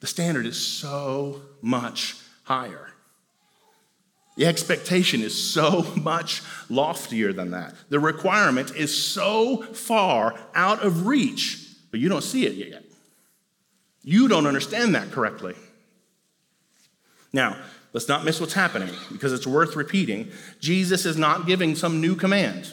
[0.00, 2.90] The standard is so much higher.
[4.36, 7.74] The expectation is so much loftier than that.
[7.88, 11.65] The requirement is so far out of reach,
[11.96, 12.84] but you don't see it yet.
[14.02, 15.54] You don't understand that correctly.
[17.32, 17.56] Now,
[17.94, 20.30] let's not miss what's happening because it's worth repeating.
[20.60, 22.70] Jesus is not giving some new command.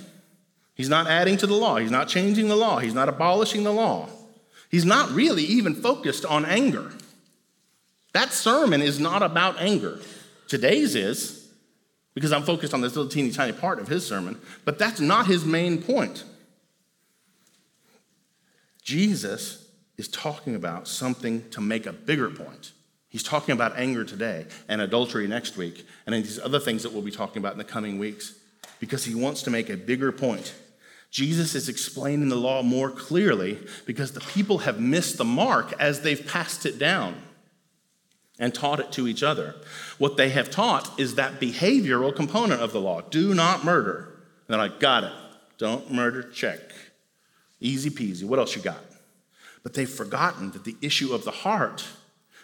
[0.75, 1.77] He's not adding to the law.
[1.77, 2.79] He's not changing the law.
[2.79, 4.09] He's not abolishing the law.
[4.69, 6.91] He's not really even focused on anger.
[8.11, 10.01] That sermon is not about anger.
[10.49, 11.47] Today's is,
[12.13, 15.27] because I'm focused on this little teeny tiny part of his sermon, but that's not
[15.27, 16.25] his main point.
[18.83, 19.67] Jesus
[19.97, 22.71] is talking about something to make a bigger point.
[23.09, 27.03] He's talking about anger today and adultery next week, and these other things that we'll
[27.03, 28.33] be talking about in the coming weeks,
[28.79, 30.53] because he wants to make a bigger point.
[31.11, 36.01] Jesus is explaining the law more clearly because the people have missed the mark as
[36.01, 37.21] they've passed it down
[38.39, 39.53] and taught it to each other.
[39.99, 44.23] What they have taught is that behavioral component of the law do not murder.
[44.47, 45.13] And they're like, got it.
[45.59, 46.59] Don't murder, check.
[47.63, 48.25] Easy peasy.
[48.25, 48.83] What else you got?
[49.63, 51.85] But they've forgotten that the issue of the heart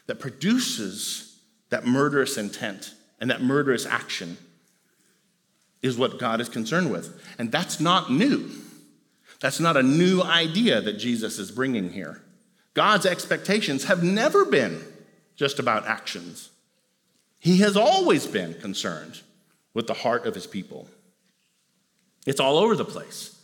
[0.07, 4.37] that produces that murderous intent and that murderous action
[5.81, 7.21] is what God is concerned with.
[7.37, 8.49] And that's not new.
[9.41, 12.21] That's not a new idea that Jesus is bringing here.
[12.73, 14.81] God's expectations have never been
[15.35, 16.49] just about actions.
[17.39, 19.21] He has always been concerned
[19.73, 20.87] with the heart of his people.
[22.25, 23.38] It's all over the place.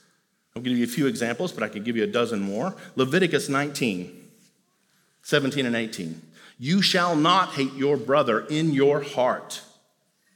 [0.55, 2.75] I'll give you a few examples, but I could give you a dozen more.
[2.95, 4.29] Leviticus 19,
[5.21, 6.21] 17 and 18.
[6.57, 9.61] You shall not hate your brother in your heart,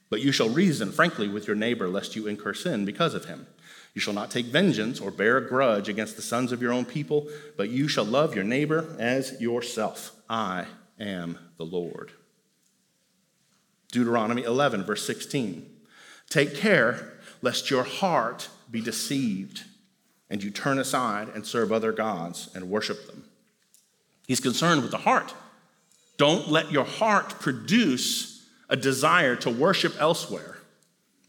[0.10, 3.48] but you shall reason frankly with your neighbor, lest you incur sin because of him.
[3.94, 6.84] You shall not take vengeance or bear a grudge against the sons of your own
[6.84, 10.12] people, but you shall love your neighbor as yourself.
[10.30, 10.66] I
[11.00, 12.12] am the Lord.
[13.94, 15.66] Deuteronomy 11, verse 16.
[16.30, 19.64] Take care lest your heart be deceived
[20.30, 23.26] and you turn aside and serve other gods and worship them.
[24.28, 25.34] He's concerned with the heart.
[26.18, 30.58] Don't let your heart produce a desire to worship elsewhere.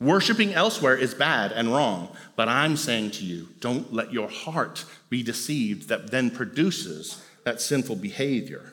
[0.01, 4.85] Worshipping elsewhere is bad and wrong, but I'm saying to you, don't let your heart
[5.09, 8.73] be deceived that then produces that sinful behavior.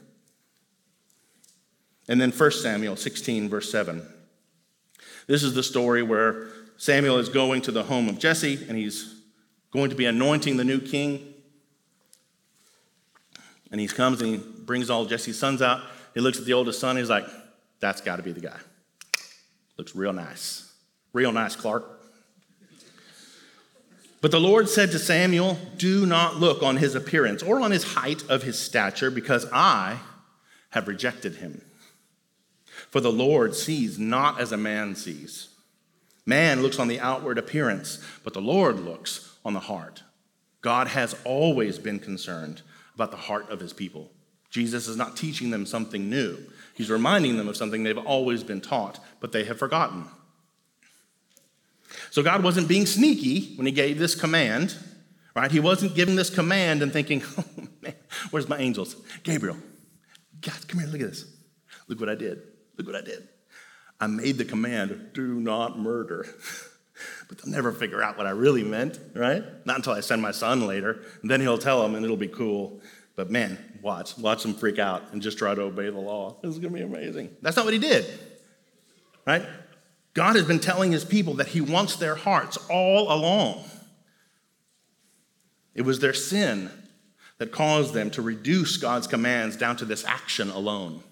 [2.08, 4.06] And then 1 Samuel 16, verse 7.
[5.28, 9.17] This is the story where Samuel is going to the home of Jesse and he's
[9.72, 11.34] going to be anointing the new king.
[13.72, 15.82] And he comes and he brings all Jesse's sons out.
[16.14, 16.98] He looks at the oldest son.
[16.98, 17.26] He's like,
[17.80, 18.58] that's got to be the guy.
[19.78, 20.72] Looks real nice.
[21.14, 21.98] Real nice, Clark.
[24.20, 27.84] But the Lord said to Samuel, Do not look on his appearance or on his
[27.94, 30.00] height of his stature, because I
[30.72, 31.62] have rejected him.
[32.90, 35.50] For the Lord sees not as a man sees.
[36.26, 40.04] Man looks on the outward appearance, but the Lord looks on the heart.
[40.62, 42.62] God has always been concerned
[42.94, 44.12] about the heart of his people.
[44.50, 46.38] Jesus is not teaching them something new.
[46.76, 50.06] He's reminding them of something they've always been taught, but they have forgotten.
[52.12, 54.76] So God wasn't being sneaky when he gave this command,
[55.34, 55.50] right?
[55.50, 57.46] He wasn't giving this command and thinking, oh
[57.82, 57.96] man,
[58.32, 58.98] where's my angels?
[59.24, 59.58] Gabriel,
[60.42, 61.26] God, come here, look at this.
[61.88, 62.42] Look what I did.
[62.76, 63.30] Look what I did.
[63.98, 66.26] I made the command, do not murder.
[67.28, 69.44] but they'll never figure out what I really meant, right?
[69.66, 71.02] Not until I send my son later.
[71.22, 72.82] And then he'll tell them and it'll be cool.
[73.16, 76.38] But man, watch, watch them freak out and just try to obey the law.
[76.42, 77.36] This is going to be amazing.
[77.42, 78.06] That's not what he did,
[79.26, 79.44] right?
[80.14, 83.64] God has been telling his people that he wants their hearts all along.
[85.76, 86.72] It was their sin
[87.38, 91.04] that caused them to reduce God's commands down to this action alone.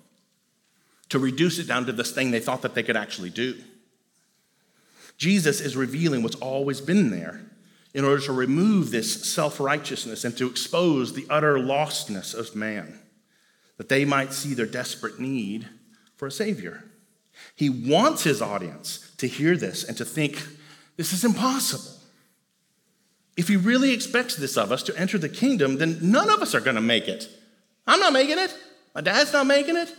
[1.09, 3.55] to reduce it down to this thing they thought that they could actually do.
[5.17, 7.41] Jesus is revealing what's always been there
[7.93, 12.99] in order to remove this self righteousness and to expose the utter lostness of man,
[13.77, 15.67] that they might see their desperate need
[16.17, 16.83] for a Savior.
[17.55, 20.45] He wants his audience to hear this and to think,
[20.97, 21.99] this is impossible.
[23.37, 26.55] If he really expects this of us to enter the kingdom, then none of us
[26.55, 27.29] are going to make it.
[27.85, 28.55] I'm not making it.
[28.93, 29.93] My dad's not making it.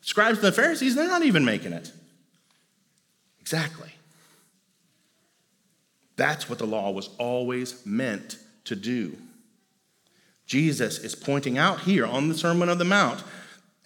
[0.00, 1.92] Scribes and the Pharisees, they're not even making it.
[3.40, 3.92] Exactly.
[6.20, 9.16] That's what the law was always meant to do.
[10.44, 13.24] Jesus is pointing out here on the Sermon on the Mount,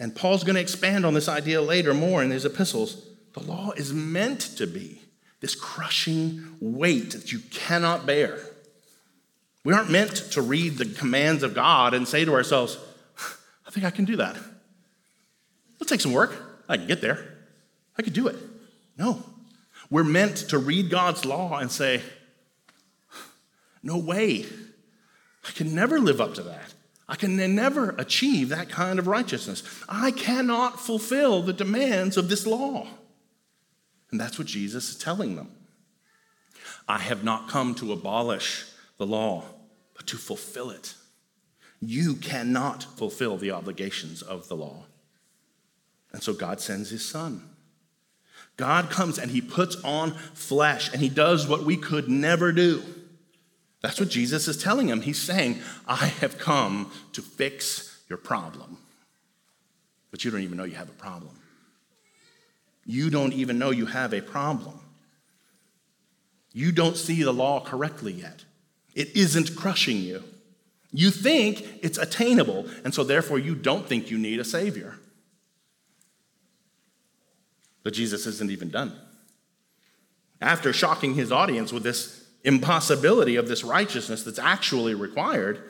[0.01, 3.07] and Paul's going to expand on this idea later more in his epistles.
[3.35, 5.01] The law is meant to be
[5.39, 8.41] this crushing weight that you cannot bear.
[9.63, 12.79] We aren't meant to read the commands of God and say to ourselves,
[13.65, 14.35] I think I can do that.
[15.77, 16.35] It'll take some work.
[16.69, 17.33] I can get there.
[17.97, 18.35] I could do it.
[18.99, 19.23] No.
[19.89, 22.03] We're meant to read God's law and say,
[23.85, 24.47] no way.
[25.47, 26.75] I can never live up to that.
[27.07, 29.63] I can never achieve that kind of righteousness.
[29.89, 32.89] I cannot fulfill the demands of this law.
[34.11, 35.51] And that's what Jesus is telling them.
[36.89, 38.65] I have not come to abolish
[38.97, 39.45] the law,
[39.95, 40.95] but to fulfill it.
[41.81, 44.85] You cannot fulfill the obligations of the law.
[46.13, 47.43] And so God sends his son.
[48.57, 52.83] God comes and he puts on flesh and he does what we could never do.
[53.85, 55.03] That's what Jesus is telling him.
[55.03, 58.79] He's saying, I have come to fix your problem.
[60.11, 61.39] But you don't even know you have a problem.
[62.87, 64.81] You don't even know you have a problem.
[66.55, 68.47] You don't see the law correctly yet.
[68.95, 70.25] It isn't crushing you.
[70.91, 74.95] You think it's attainable, and so therefore you don't think you need a Savior.
[77.83, 78.99] But Jesus isn't even done.
[80.41, 85.63] After shocking his audience with this impossibility of this righteousness that's actually required,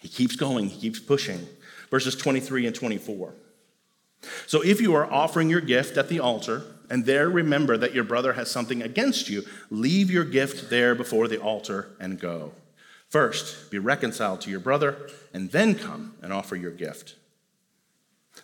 [0.00, 1.46] he keeps going, he keeps pushing.
[1.90, 3.32] Verses 23 and 24.
[4.46, 8.04] So if you are offering your gift at the altar, and there remember that your
[8.04, 12.52] brother has something against you, leave your gift there before the altar and go.
[13.08, 17.14] First, be reconciled to your brother, and then come and offer your gift.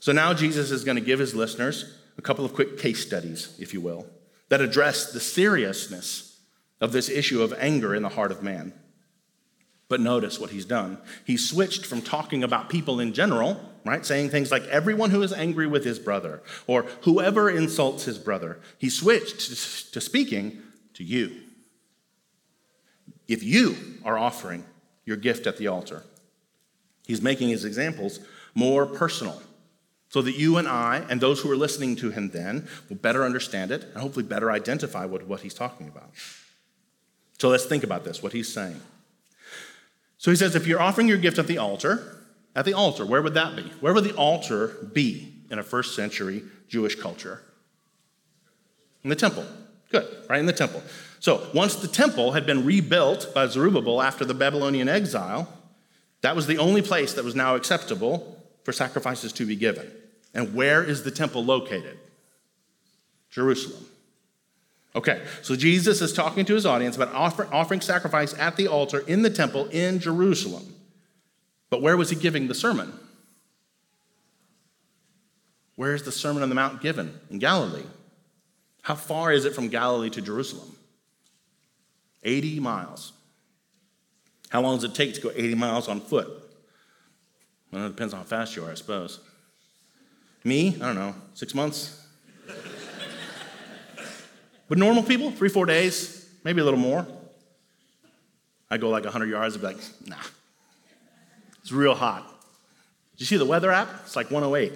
[0.00, 3.54] So now Jesus is going to give his listeners a couple of quick case studies,
[3.58, 4.06] if you will,
[4.48, 6.33] that address the seriousness
[6.80, 8.72] of this issue of anger in the heart of man.
[9.88, 10.98] But notice what he's done.
[11.24, 15.32] He switched from talking about people in general, right, saying things like everyone who is
[15.32, 18.58] angry with his brother or whoever insults his brother.
[18.78, 20.62] He switched to speaking
[20.94, 21.42] to you.
[23.28, 24.64] If you are offering
[25.04, 26.02] your gift at the altar,
[27.06, 28.20] he's making his examples
[28.54, 29.42] more personal
[30.08, 33.24] so that you and I and those who are listening to him then will better
[33.24, 36.10] understand it and hopefully better identify what, what he's talking about.
[37.38, 38.80] So let's think about this, what he's saying.
[40.18, 42.16] So he says, if you're offering your gift at the altar,
[42.56, 43.64] at the altar, where would that be?
[43.80, 47.42] Where would the altar be in a first century Jewish culture?
[49.02, 49.44] In the temple.
[49.90, 50.40] Good, right?
[50.40, 50.82] In the temple.
[51.20, 55.48] So once the temple had been rebuilt by Zerubbabel after the Babylonian exile,
[56.22, 59.90] that was the only place that was now acceptable for sacrifices to be given.
[60.32, 61.98] And where is the temple located?
[63.30, 63.84] Jerusalem.
[64.96, 69.00] Okay, so Jesus is talking to his audience about offer, offering sacrifice at the altar
[69.00, 70.74] in the temple in Jerusalem.
[71.68, 72.92] But where was he giving the sermon?
[75.76, 77.18] Where is the Sermon on the Mount given?
[77.30, 77.82] In Galilee.
[78.82, 80.76] How far is it from Galilee to Jerusalem?
[82.22, 83.12] 80 miles.
[84.50, 86.28] How long does it take to go 80 miles on foot?
[87.72, 89.18] Well, it depends on how fast you are, I suppose.
[90.44, 92.03] Me, I don't know, six months?
[94.68, 97.06] But normal people, three, four days, maybe a little more.
[98.70, 100.16] I go like 100 yards and be like, nah.
[101.60, 102.26] It's real hot.
[103.12, 103.88] Did you see the weather app?
[104.04, 104.72] It's like 108.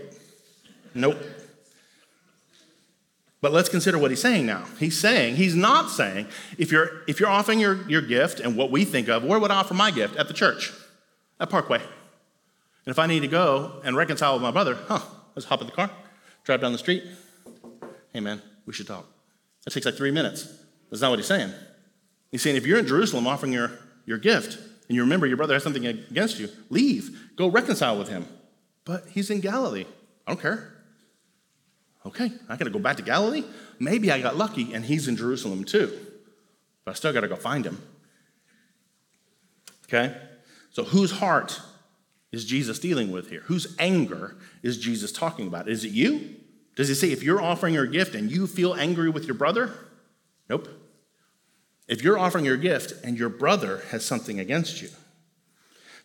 [0.94, 1.16] Nope.
[3.40, 4.64] But let's consider what he's saying now.
[4.78, 8.70] He's saying, he's not saying, if you're, if you're offering your, your gift and what
[8.70, 10.16] we think of, where would I offer my gift?
[10.16, 10.72] At the church,
[11.38, 11.78] at Parkway.
[11.78, 15.00] And if I need to go and reconcile with my brother, huh,
[15.36, 15.90] let's hop in the car,
[16.44, 17.04] drive down the street.
[18.12, 19.06] Hey man, we should talk.
[19.64, 20.46] That takes like three minutes.
[20.90, 21.52] That's not what he's saying.
[22.30, 23.72] He's saying if you're in Jerusalem offering your,
[24.06, 27.32] your gift and you remember your brother has something against you, leave.
[27.36, 28.26] Go reconcile with him.
[28.84, 29.84] But he's in Galilee.
[30.26, 30.74] I don't care.
[32.06, 33.44] Okay, I gotta go back to Galilee?
[33.78, 35.98] Maybe I got lucky and he's in Jerusalem too.
[36.84, 37.82] But I still gotta go find him.
[39.84, 40.16] Okay?
[40.70, 41.60] So whose heart
[42.30, 43.42] is Jesus dealing with here?
[43.46, 45.68] Whose anger is Jesus talking about?
[45.68, 46.36] Is it you?
[46.78, 49.72] Does he say if you're offering your gift and you feel angry with your brother?
[50.48, 50.68] Nope.
[51.88, 54.88] If you're offering your gift and your brother has something against you,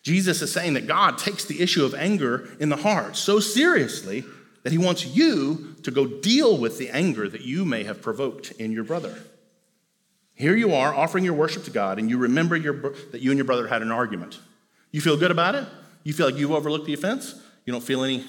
[0.02, 4.24] Jesus is saying that God takes the issue of anger in the heart so seriously
[4.64, 8.50] that he wants you to go deal with the anger that you may have provoked
[8.58, 9.16] in your brother.
[10.34, 13.38] Here you are offering your worship to God, and you remember your, that you and
[13.38, 14.40] your brother had an argument.
[14.90, 15.68] You feel good about it?
[16.02, 17.40] You feel like you've overlooked the offense?
[17.64, 18.24] You don't feel any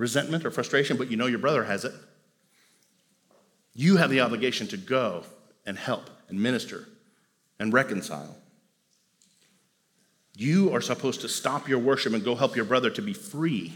[0.00, 1.92] resentment or frustration, but you know your brother has it.
[3.74, 5.24] You have the obligation to go
[5.66, 6.88] and help and minister
[7.58, 8.34] and reconcile.
[10.34, 13.74] You are supposed to stop your worship and go help your brother to be free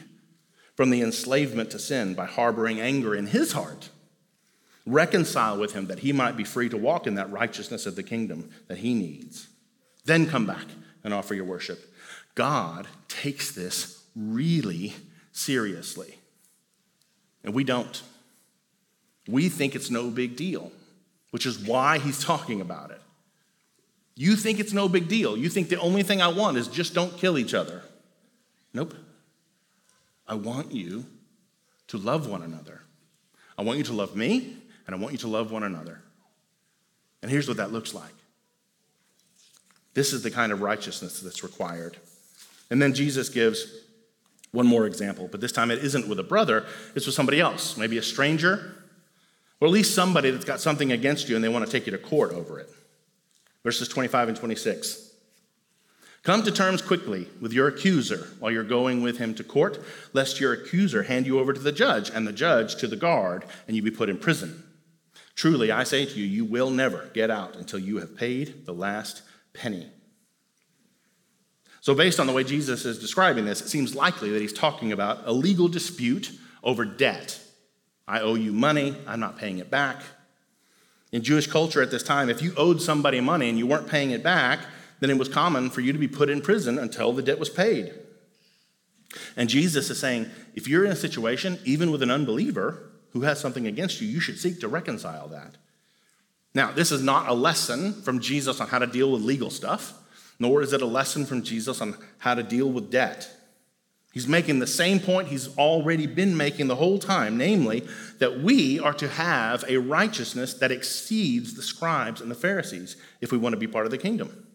[0.75, 3.91] from the enslavement to sin by harboring anger in his heart.
[4.87, 8.03] Reconcile with him that he might be free to walk in that righteousness of the
[8.03, 9.49] kingdom that he needs.
[10.07, 10.67] Then come back
[11.05, 11.95] and offer your worship.
[12.35, 14.95] God takes this really
[15.35, 16.17] seriously,
[17.43, 18.03] and we don't.
[19.29, 20.73] We think it's no big deal,
[21.31, 23.01] which is why he's talking about it.
[24.17, 25.37] You think it's no big deal.
[25.37, 27.83] You think the only thing I want is just don't kill each other.
[28.73, 28.95] Nope.
[30.27, 31.05] I want you
[31.89, 32.83] to love one another.
[33.59, 34.57] I want you to love me,
[34.87, 36.01] and I want you to love one another.
[37.23, 38.15] And here's what that looks like
[39.95, 41.97] this is the kind of righteousness that's required.
[42.71, 43.84] And then Jesus gives
[44.55, 47.77] one more example, but this time it isn't with a brother, it's with somebody else,
[47.77, 48.77] maybe a stranger,
[49.61, 51.93] or at least somebody that's got something against you and they want to take you
[51.93, 52.71] to court over it.
[53.63, 55.11] Verses 25 and 26.
[56.23, 59.79] Come to terms quickly with your accuser while you're going with him to court,
[60.15, 63.45] lest your accuser hand you over to the judge, and the judge to the guard,
[63.67, 64.63] and you be put in prison.
[65.35, 68.73] Truly, I say to you, you will never get out until you have paid the
[68.73, 69.21] last
[69.53, 69.91] penny.
[71.85, 74.91] So, based on the way Jesus is describing this, it seems likely that he's talking
[74.91, 76.33] about a legal dispute
[76.63, 77.39] over debt.
[78.09, 80.01] I owe you money, I'm not paying it back.
[81.13, 84.13] In Jewish culture at this time, if you owed somebody money and you weren't paying
[84.13, 84.61] it back,
[85.01, 87.51] then it was common for you to be put in prison until the debt was
[87.51, 87.93] paid.
[89.37, 93.39] And Jesus is saying, if you're in a situation, even with an unbeliever who has
[93.39, 95.57] something against you, you should seek to reconcile that.
[96.55, 100.01] Now, this is not a lesson from Jesus on how to deal with legal stuff,
[100.39, 103.31] nor is it a lesson from Jesus on how to deal with debt.
[104.13, 107.85] He's making the same point he's already been making the whole time, namely,
[108.19, 113.33] that we are to have a righteousness that exceeds the scribes and the Pharisees if
[113.33, 114.47] we want to be part of the kingdom.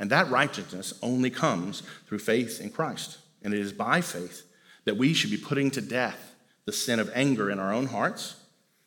[0.00, 3.18] And that righteousness only comes through faith in Christ.
[3.42, 4.42] And it is by faith
[4.86, 6.34] that we should be putting to death
[6.64, 8.34] the sin of anger in our own hearts,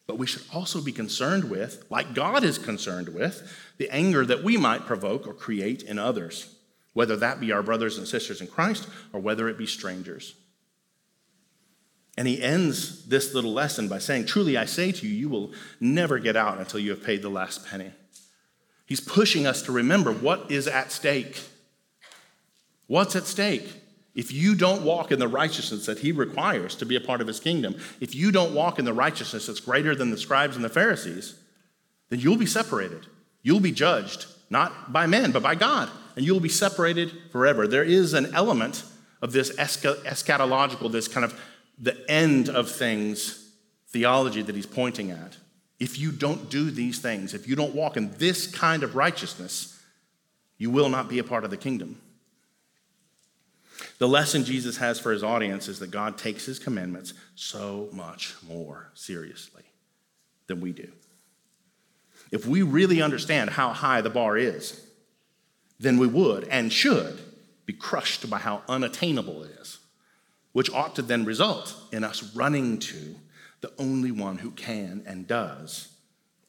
[0.05, 4.43] but we should also be concerned with, like God is concerned with, the anger that
[4.43, 6.55] we might provoke or create in others,
[6.93, 10.35] whether that be our brothers and sisters in Christ or whether it be strangers.
[12.17, 15.51] And he ends this little lesson by saying, Truly I say to you, you will
[15.79, 17.91] never get out until you have paid the last penny.
[18.85, 21.41] He's pushing us to remember what is at stake.
[22.87, 23.82] What's at stake?
[24.15, 27.27] If you don't walk in the righteousness that he requires to be a part of
[27.27, 30.63] his kingdom, if you don't walk in the righteousness that's greater than the scribes and
[30.63, 31.35] the Pharisees,
[32.09, 33.07] then you'll be separated.
[33.41, 37.67] You'll be judged, not by men, but by God, and you'll be separated forever.
[37.67, 38.83] There is an element
[39.21, 41.39] of this eschatological, this kind of
[41.79, 43.51] the end of things
[43.87, 45.37] theology that he's pointing at.
[45.79, 49.81] If you don't do these things, if you don't walk in this kind of righteousness,
[50.57, 51.99] you will not be a part of the kingdom.
[54.03, 58.35] The lesson Jesus has for his audience is that God takes his commandments so much
[58.45, 59.63] more seriously
[60.47, 60.91] than we do.
[62.29, 64.85] If we really understand how high the bar is,
[65.79, 67.17] then we would and should
[67.65, 69.77] be crushed by how unattainable it is,
[70.51, 73.15] which ought to then result in us running to
[73.61, 75.93] the only one who can and does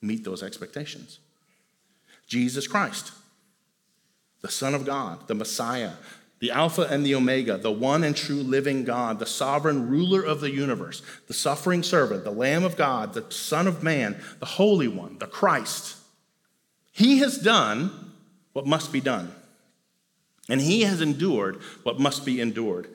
[0.03, 1.21] meet those expectations
[2.27, 3.13] Jesus Christ,
[4.41, 5.93] the Son of God, the Messiah,
[6.41, 10.41] the Alpha and the Omega, the one and true living God, the sovereign ruler of
[10.41, 14.89] the universe, the suffering servant, the Lamb of God, the Son of Man, the Holy
[14.89, 15.97] One, the Christ.
[16.93, 18.13] He has done
[18.53, 19.35] what must be done,
[20.49, 22.89] and he has endured what must be endured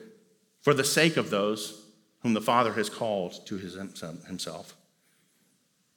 [0.62, 1.82] for the sake of those
[2.22, 4.76] whom the Father has called to himself.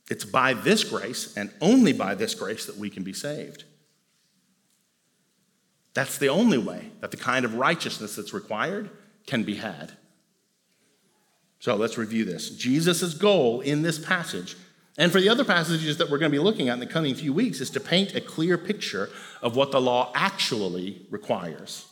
[0.10, 3.64] It's by this grace and only by this grace that we can be saved.
[5.94, 8.90] That's the only way that the kind of righteousness that's required
[9.28, 9.94] can be had.
[11.60, 12.50] So let's review this.
[12.50, 14.58] Jesus' goal in this passage,
[14.98, 17.16] and for the other passages that we're going to be looking at in the coming
[17.16, 19.10] few weeks, is to paint a clear picture
[19.42, 21.86] of what the law actually requires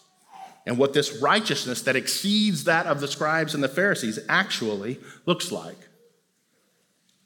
[0.66, 5.52] and what this righteousness that exceeds that of the scribes and the Pharisees actually looks
[5.52, 5.78] like.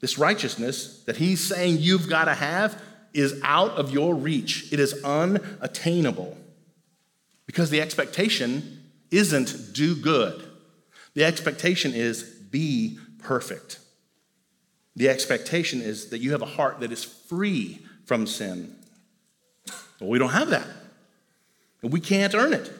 [0.00, 2.80] This righteousness that he's saying you've got to have
[3.12, 6.36] is out of your reach, it is unattainable.
[7.56, 10.44] Because the expectation isn't do good,
[11.14, 13.78] the expectation is be perfect.
[14.94, 18.76] The expectation is that you have a heart that is free from sin.
[19.98, 20.66] Well, we don't have that.
[21.80, 22.70] And we can't earn it,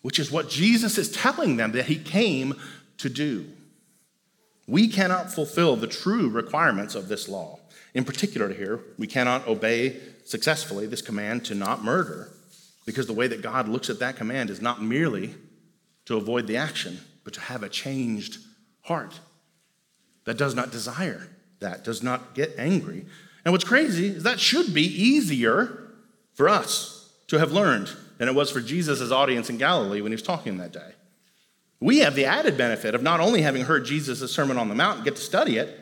[0.00, 2.54] which is what Jesus is telling them that he came
[2.96, 3.44] to do.
[4.66, 7.58] We cannot fulfill the true requirements of this law.
[7.92, 12.30] In particular, here, we cannot obey successfully this command to not murder
[12.84, 15.34] because the way that God looks at that command is not merely
[16.06, 18.38] to avoid the action, but to have a changed
[18.82, 19.20] heart
[20.24, 21.28] that does not desire
[21.60, 23.06] that, does not get angry.
[23.44, 25.90] And what's crazy is that should be easier
[26.34, 30.14] for us to have learned than it was for Jesus' audience in Galilee when he
[30.14, 30.92] was talking that day.
[31.80, 34.98] We have the added benefit of not only having heard Jesus' Sermon on the Mount
[34.98, 35.81] and get to study it,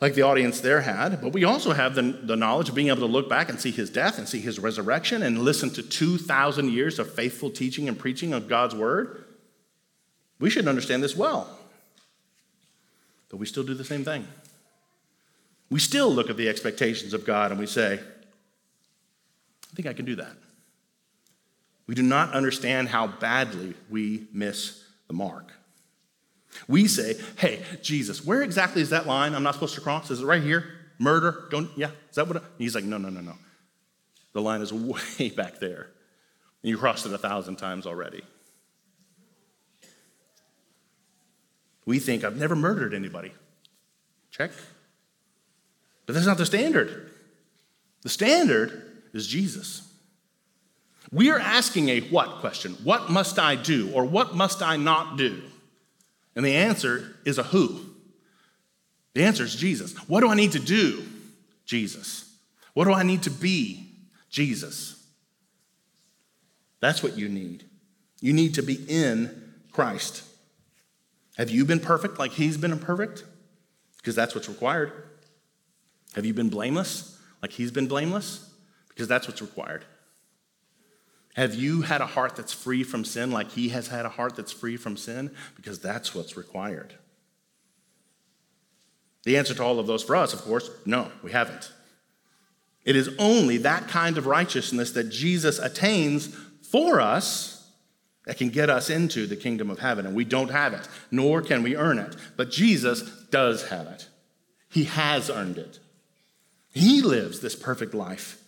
[0.00, 3.00] like the audience there had, but we also have the, the knowledge of being able
[3.00, 6.70] to look back and see his death and see his resurrection and listen to 2,000
[6.70, 9.24] years of faithful teaching and preaching of God's word.
[10.38, 11.58] We should understand this well.
[13.28, 14.26] But we still do the same thing.
[15.68, 20.04] We still look at the expectations of God and we say, I think I can
[20.04, 20.32] do that.
[21.86, 25.52] We do not understand how badly we miss the mark.
[26.66, 30.10] We say, hey, Jesus, where exactly is that line I'm not supposed to cross?
[30.10, 30.64] Is it right here?
[30.98, 31.46] Murder?
[31.50, 32.38] Don't, yeah, is that what?
[32.38, 33.34] I, he's like, no, no, no, no.
[34.32, 34.72] The line is
[35.18, 35.90] way back there.
[36.62, 38.22] And you crossed it a thousand times already.
[41.84, 43.32] We think, I've never murdered anybody.
[44.30, 44.50] Check.
[46.04, 47.10] But that's not the standard.
[48.02, 49.90] The standard is Jesus.
[51.10, 52.74] We are asking a what question?
[52.84, 55.42] What must I do or what must I not do?
[56.38, 57.80] And the answer is a who.
[59.14, 59.92] The answer is Jesus.
[60.08, 61.02] What do I need to do?
[61.64, 62.32] Jesus.
[62.74, 63.90] What do I need to be?
[64.30, 65.04] Jesus.
[66.78, 67.64] That's what you need.
[68.20, 70.22] You need to be in Christ.
[71.38, 73.24] Have you been perfect like he's been perfect?
[73.96, 74.92] Because that's what's required.
[76.14, 78.48] Have you been blameless like he's been blameless?
[78.90, 79.84] Because that's what's required.
[81.38, 84.34] Have you had a heart that's free from sin like he has had a heart
[84.34, 85.30] that's free from sin?
[85.54, 86.94] Because that's what's required.
[89.22, 91.70] The answer to all of those for us, of course, no, we haven't.
[92.84, 96.26] It is only that kind of righteousness that Jesus attains
[96.72, 97.70] for us
[98.26, 100.06] that can get us into the kingdom of heaven.
[100.06, 102.16] And we don't have it, nor can we earn it.
[102.36, 104.08] But Jesus does have it.
[104.70, 105.78] He has earned it.
[106.72, 108.42] He lives this perfect life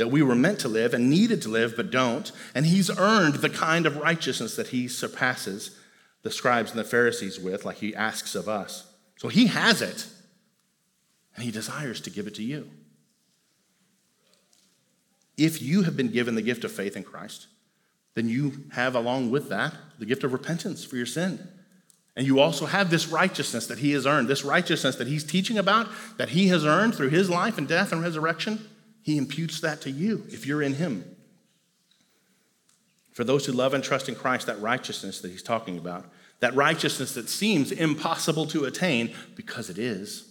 [0.00, 2.32] that we were meant to live and needed to live but don't.
[2.54, 5.78] And he's earned the kind of righteousness that he surpasses
[6.22, 8.90] the scribes and the Pharisees with, like he asks of us.
[9.16, 10.06] So he has it,
[11.36, 12.70] and he desires to give it to you.
[15.36, 17.46] If you have been given the gift of faith in Christ,
[18.14, 21.46] then you have, along with that, the gift of repentance for your sin.
[22.16, 25.58] And you also have this righteousness that he has earned, this righteousness that he's teaching
[25.58, 28.66] about, that he has earned through his life and death and resurrection.
[29.02, 31.04] He imputes that to you if you're in Him.
[33.12, 36.06] For those who love and trust in Christ, that righteousness that He's talking about,
[36.40, 40.28] that righteousness that seems impossible to attain because it is,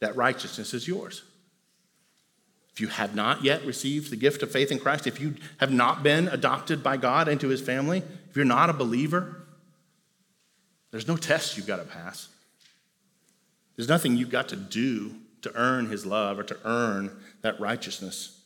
[0.00, 1.22] that righteousness is yours.
[2.72, 5.72] If you have not yet received the gift of faith in Christ, if you have
[5.72, 9.46] not been adopted by God into His family, if you're not a believer,
[10.90, 12.28] there's no test you've got to pass.
[13.76, 15.14] There's nothing you've got to do
[15.46, 18.42] to earn his love or to earn that righteousness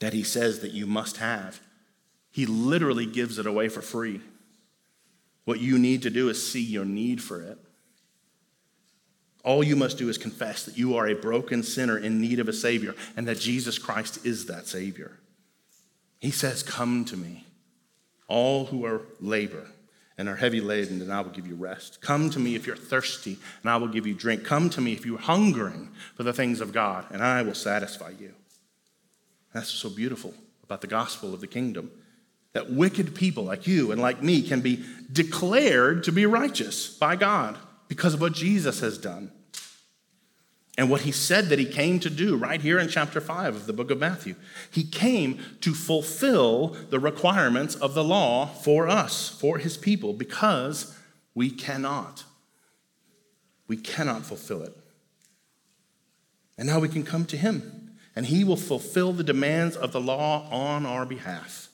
[0.00, 1.60] that he says that you must have.
[2.30, 4.20] He literally gives it away for free.
[5.44, 7.58] What you need to do is see your need for it.
[9.44, 12.48] All you must do is confess that you are a broken sinner in need of
[12.48, 15.18] a Savior and that Jesus Christ is that Savior.
[16.20, 17.44] He says, Come to me,
[18.28, 19.66] all who are labor
[20.22, 22.00] and are heavy laden, and I will give you rest.
[22.00, 24.44] Come to me if you're thirsty, and I will give you drink.
[24.44, 28.10] Come to me if you're hungering for the things of God, and I will satisfy
[28.20, 28.32] you.
[29.52, 31.90] That's so beautiful about the gospel of the kingdom.
[32.52, 37.16] That wicked people like you and like me can be declared to be righteous by
[37.16, 37.58] God
[37.88, 39.32] because of what Jesus has done
[40.78, 43.66] and what he said that he came to do right here in chapter 5 of
[43.66, 44.36] the book of Matthew.
[44.70, 50.96] He came to fulfill the requirements of the law for us, for his people, because
[51.34, 52.24] we cannot.
[53.68, 54.74] We cannot fulfill it.
[56.56, 60.00] And now we can come to him, and he will fulfill the demands of the
[60.00, 61.68] law on our behalf.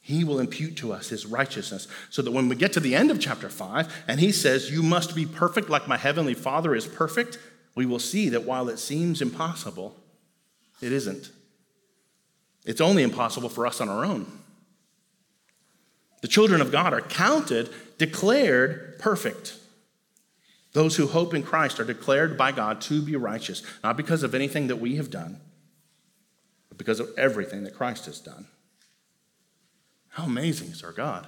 [0.00, 3.10] He will impute to us his righteousness, so that when we get to the end
[3.10, 6.86] of chapter 5 and he says, You must be perfect like my heavenly Father is
[6.86, 7.38] perfect,
[7.76, 9.94] we will see that while it seems impossible,
[10.80, 11.30] it isn't.
[12.64, 14.26] It's only impossible for us on our own.
[16.22, 19.56] The children of God are counted, declared perfect.
[20.72, 24.34] Those who hope in Christ are declared by God to be righteous, not because of
[24.34, 25.40] anything that we have done,
[26.68, 28.46] but because of everything that Christ has done.
[30.08, 31.26] How amazing is our God!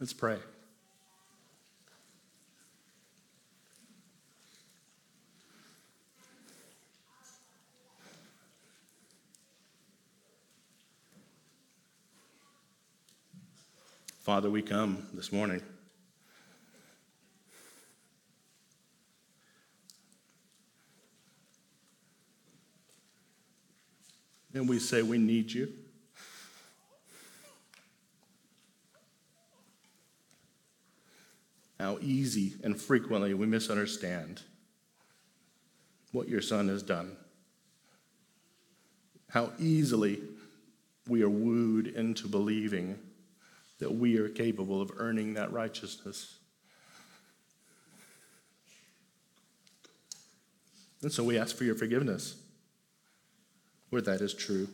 [0.00, 0.38] Let's pray.
[14.28, 15.62] Father, we come this morning.
[24.52, 25.72] And we say, We need you.
[31.80, 34.42] How easy and frequently we misunderstand
[36.12, 37.16] what your Son has done.
[39.30, 40.20] How easily
[41.06, 42.98] we are wooed into believing
[43.78, 46.38] that we are capable of earning that righteousness.
[51.02, 52.36] And so we ask for your forgiveness
[53.90, 54.68] where that is true.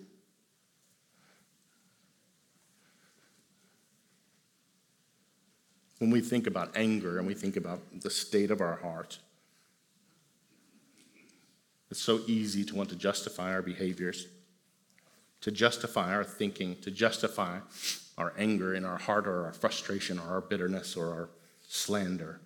[5.99, 9.19] When we think about anger and we think about the state of our heart,
[11.91, 14.27] it's so easy to want to justify our behaviors,
[15.43, 17.59] to justify our thinking, to justify
[18.17, 21.31] our anger in our heart or our frustration or our bitterness or our
[21.67, 22.41] slander.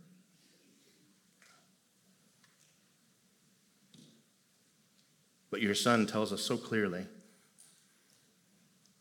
[5.51, 7.07] But your son tells us so clearly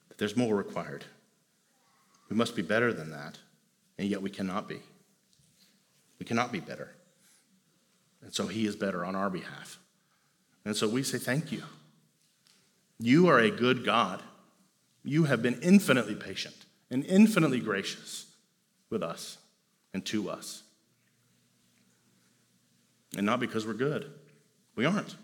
[0.09, 1.05] that there's more required.
[2.29, 3.37] We must be better than that,
[3.97, 4.79] and yet we cannot be.
[6.19, 6.95] We cannot be better.
[8.21, 9.79] And so he is better on our behalf.
[10.65, 11.63] And so we say, Thank you.
[12.99, 14.21] You are a good God.
[15.07, 18.25] You have been infinitely patient and infinitely gracious
[18.89, 19.37] with us
[19.93, 20.63] and to us.
[23.15, 24.11] And not because we're good.
[24.75, 25.15] We aren't.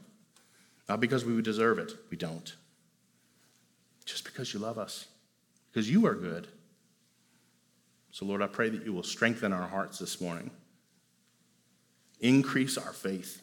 [0.88, 1.92] Not because we would deserve it.
[2.10, 2.56] We don't.
[4.06, 5.08] Just because you love us,
[5.70, 6.48] because you are good.
[8.12, 10.50] So, Lord, I pray that you will strengthen our hearts this morning,
[12.22, 13.42] increase our faith,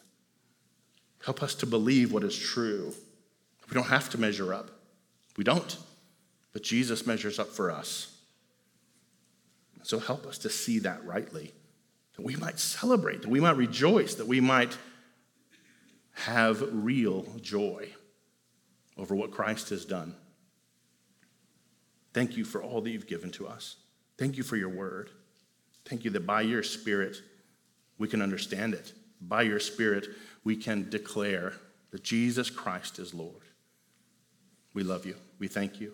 [1.23, 2.93] help us to believe what is true.
[3.69, 4.71] We don't have to measure up.
[5.37, 5.77] We don't.
[6.53, 8.17] But Jesus measures up for us.
[9.83, 11.53] So help us to see that rightly,
[12.15, 14.77] that we might celebrate, that we might rejoice, that we might
[16.13, 17.89] have real joy
[18.97, 20.15] over what Christ has done.
[22.13, 23.77] Thank you for all that you've given to us.
[24.17, 25.09] Thank you for your word.
[25.85, 27.17] Thank you that by your Spirit
[27.97, 28.93] we can understand it.
[29.21, 30.07] By your Spirit
[30.43, 31.53] we can declare
[31.91, 33.41] that Jesus Christ is Lord.
[34.73, 35.15] We love you.
[35.39, 35.93] We thank you.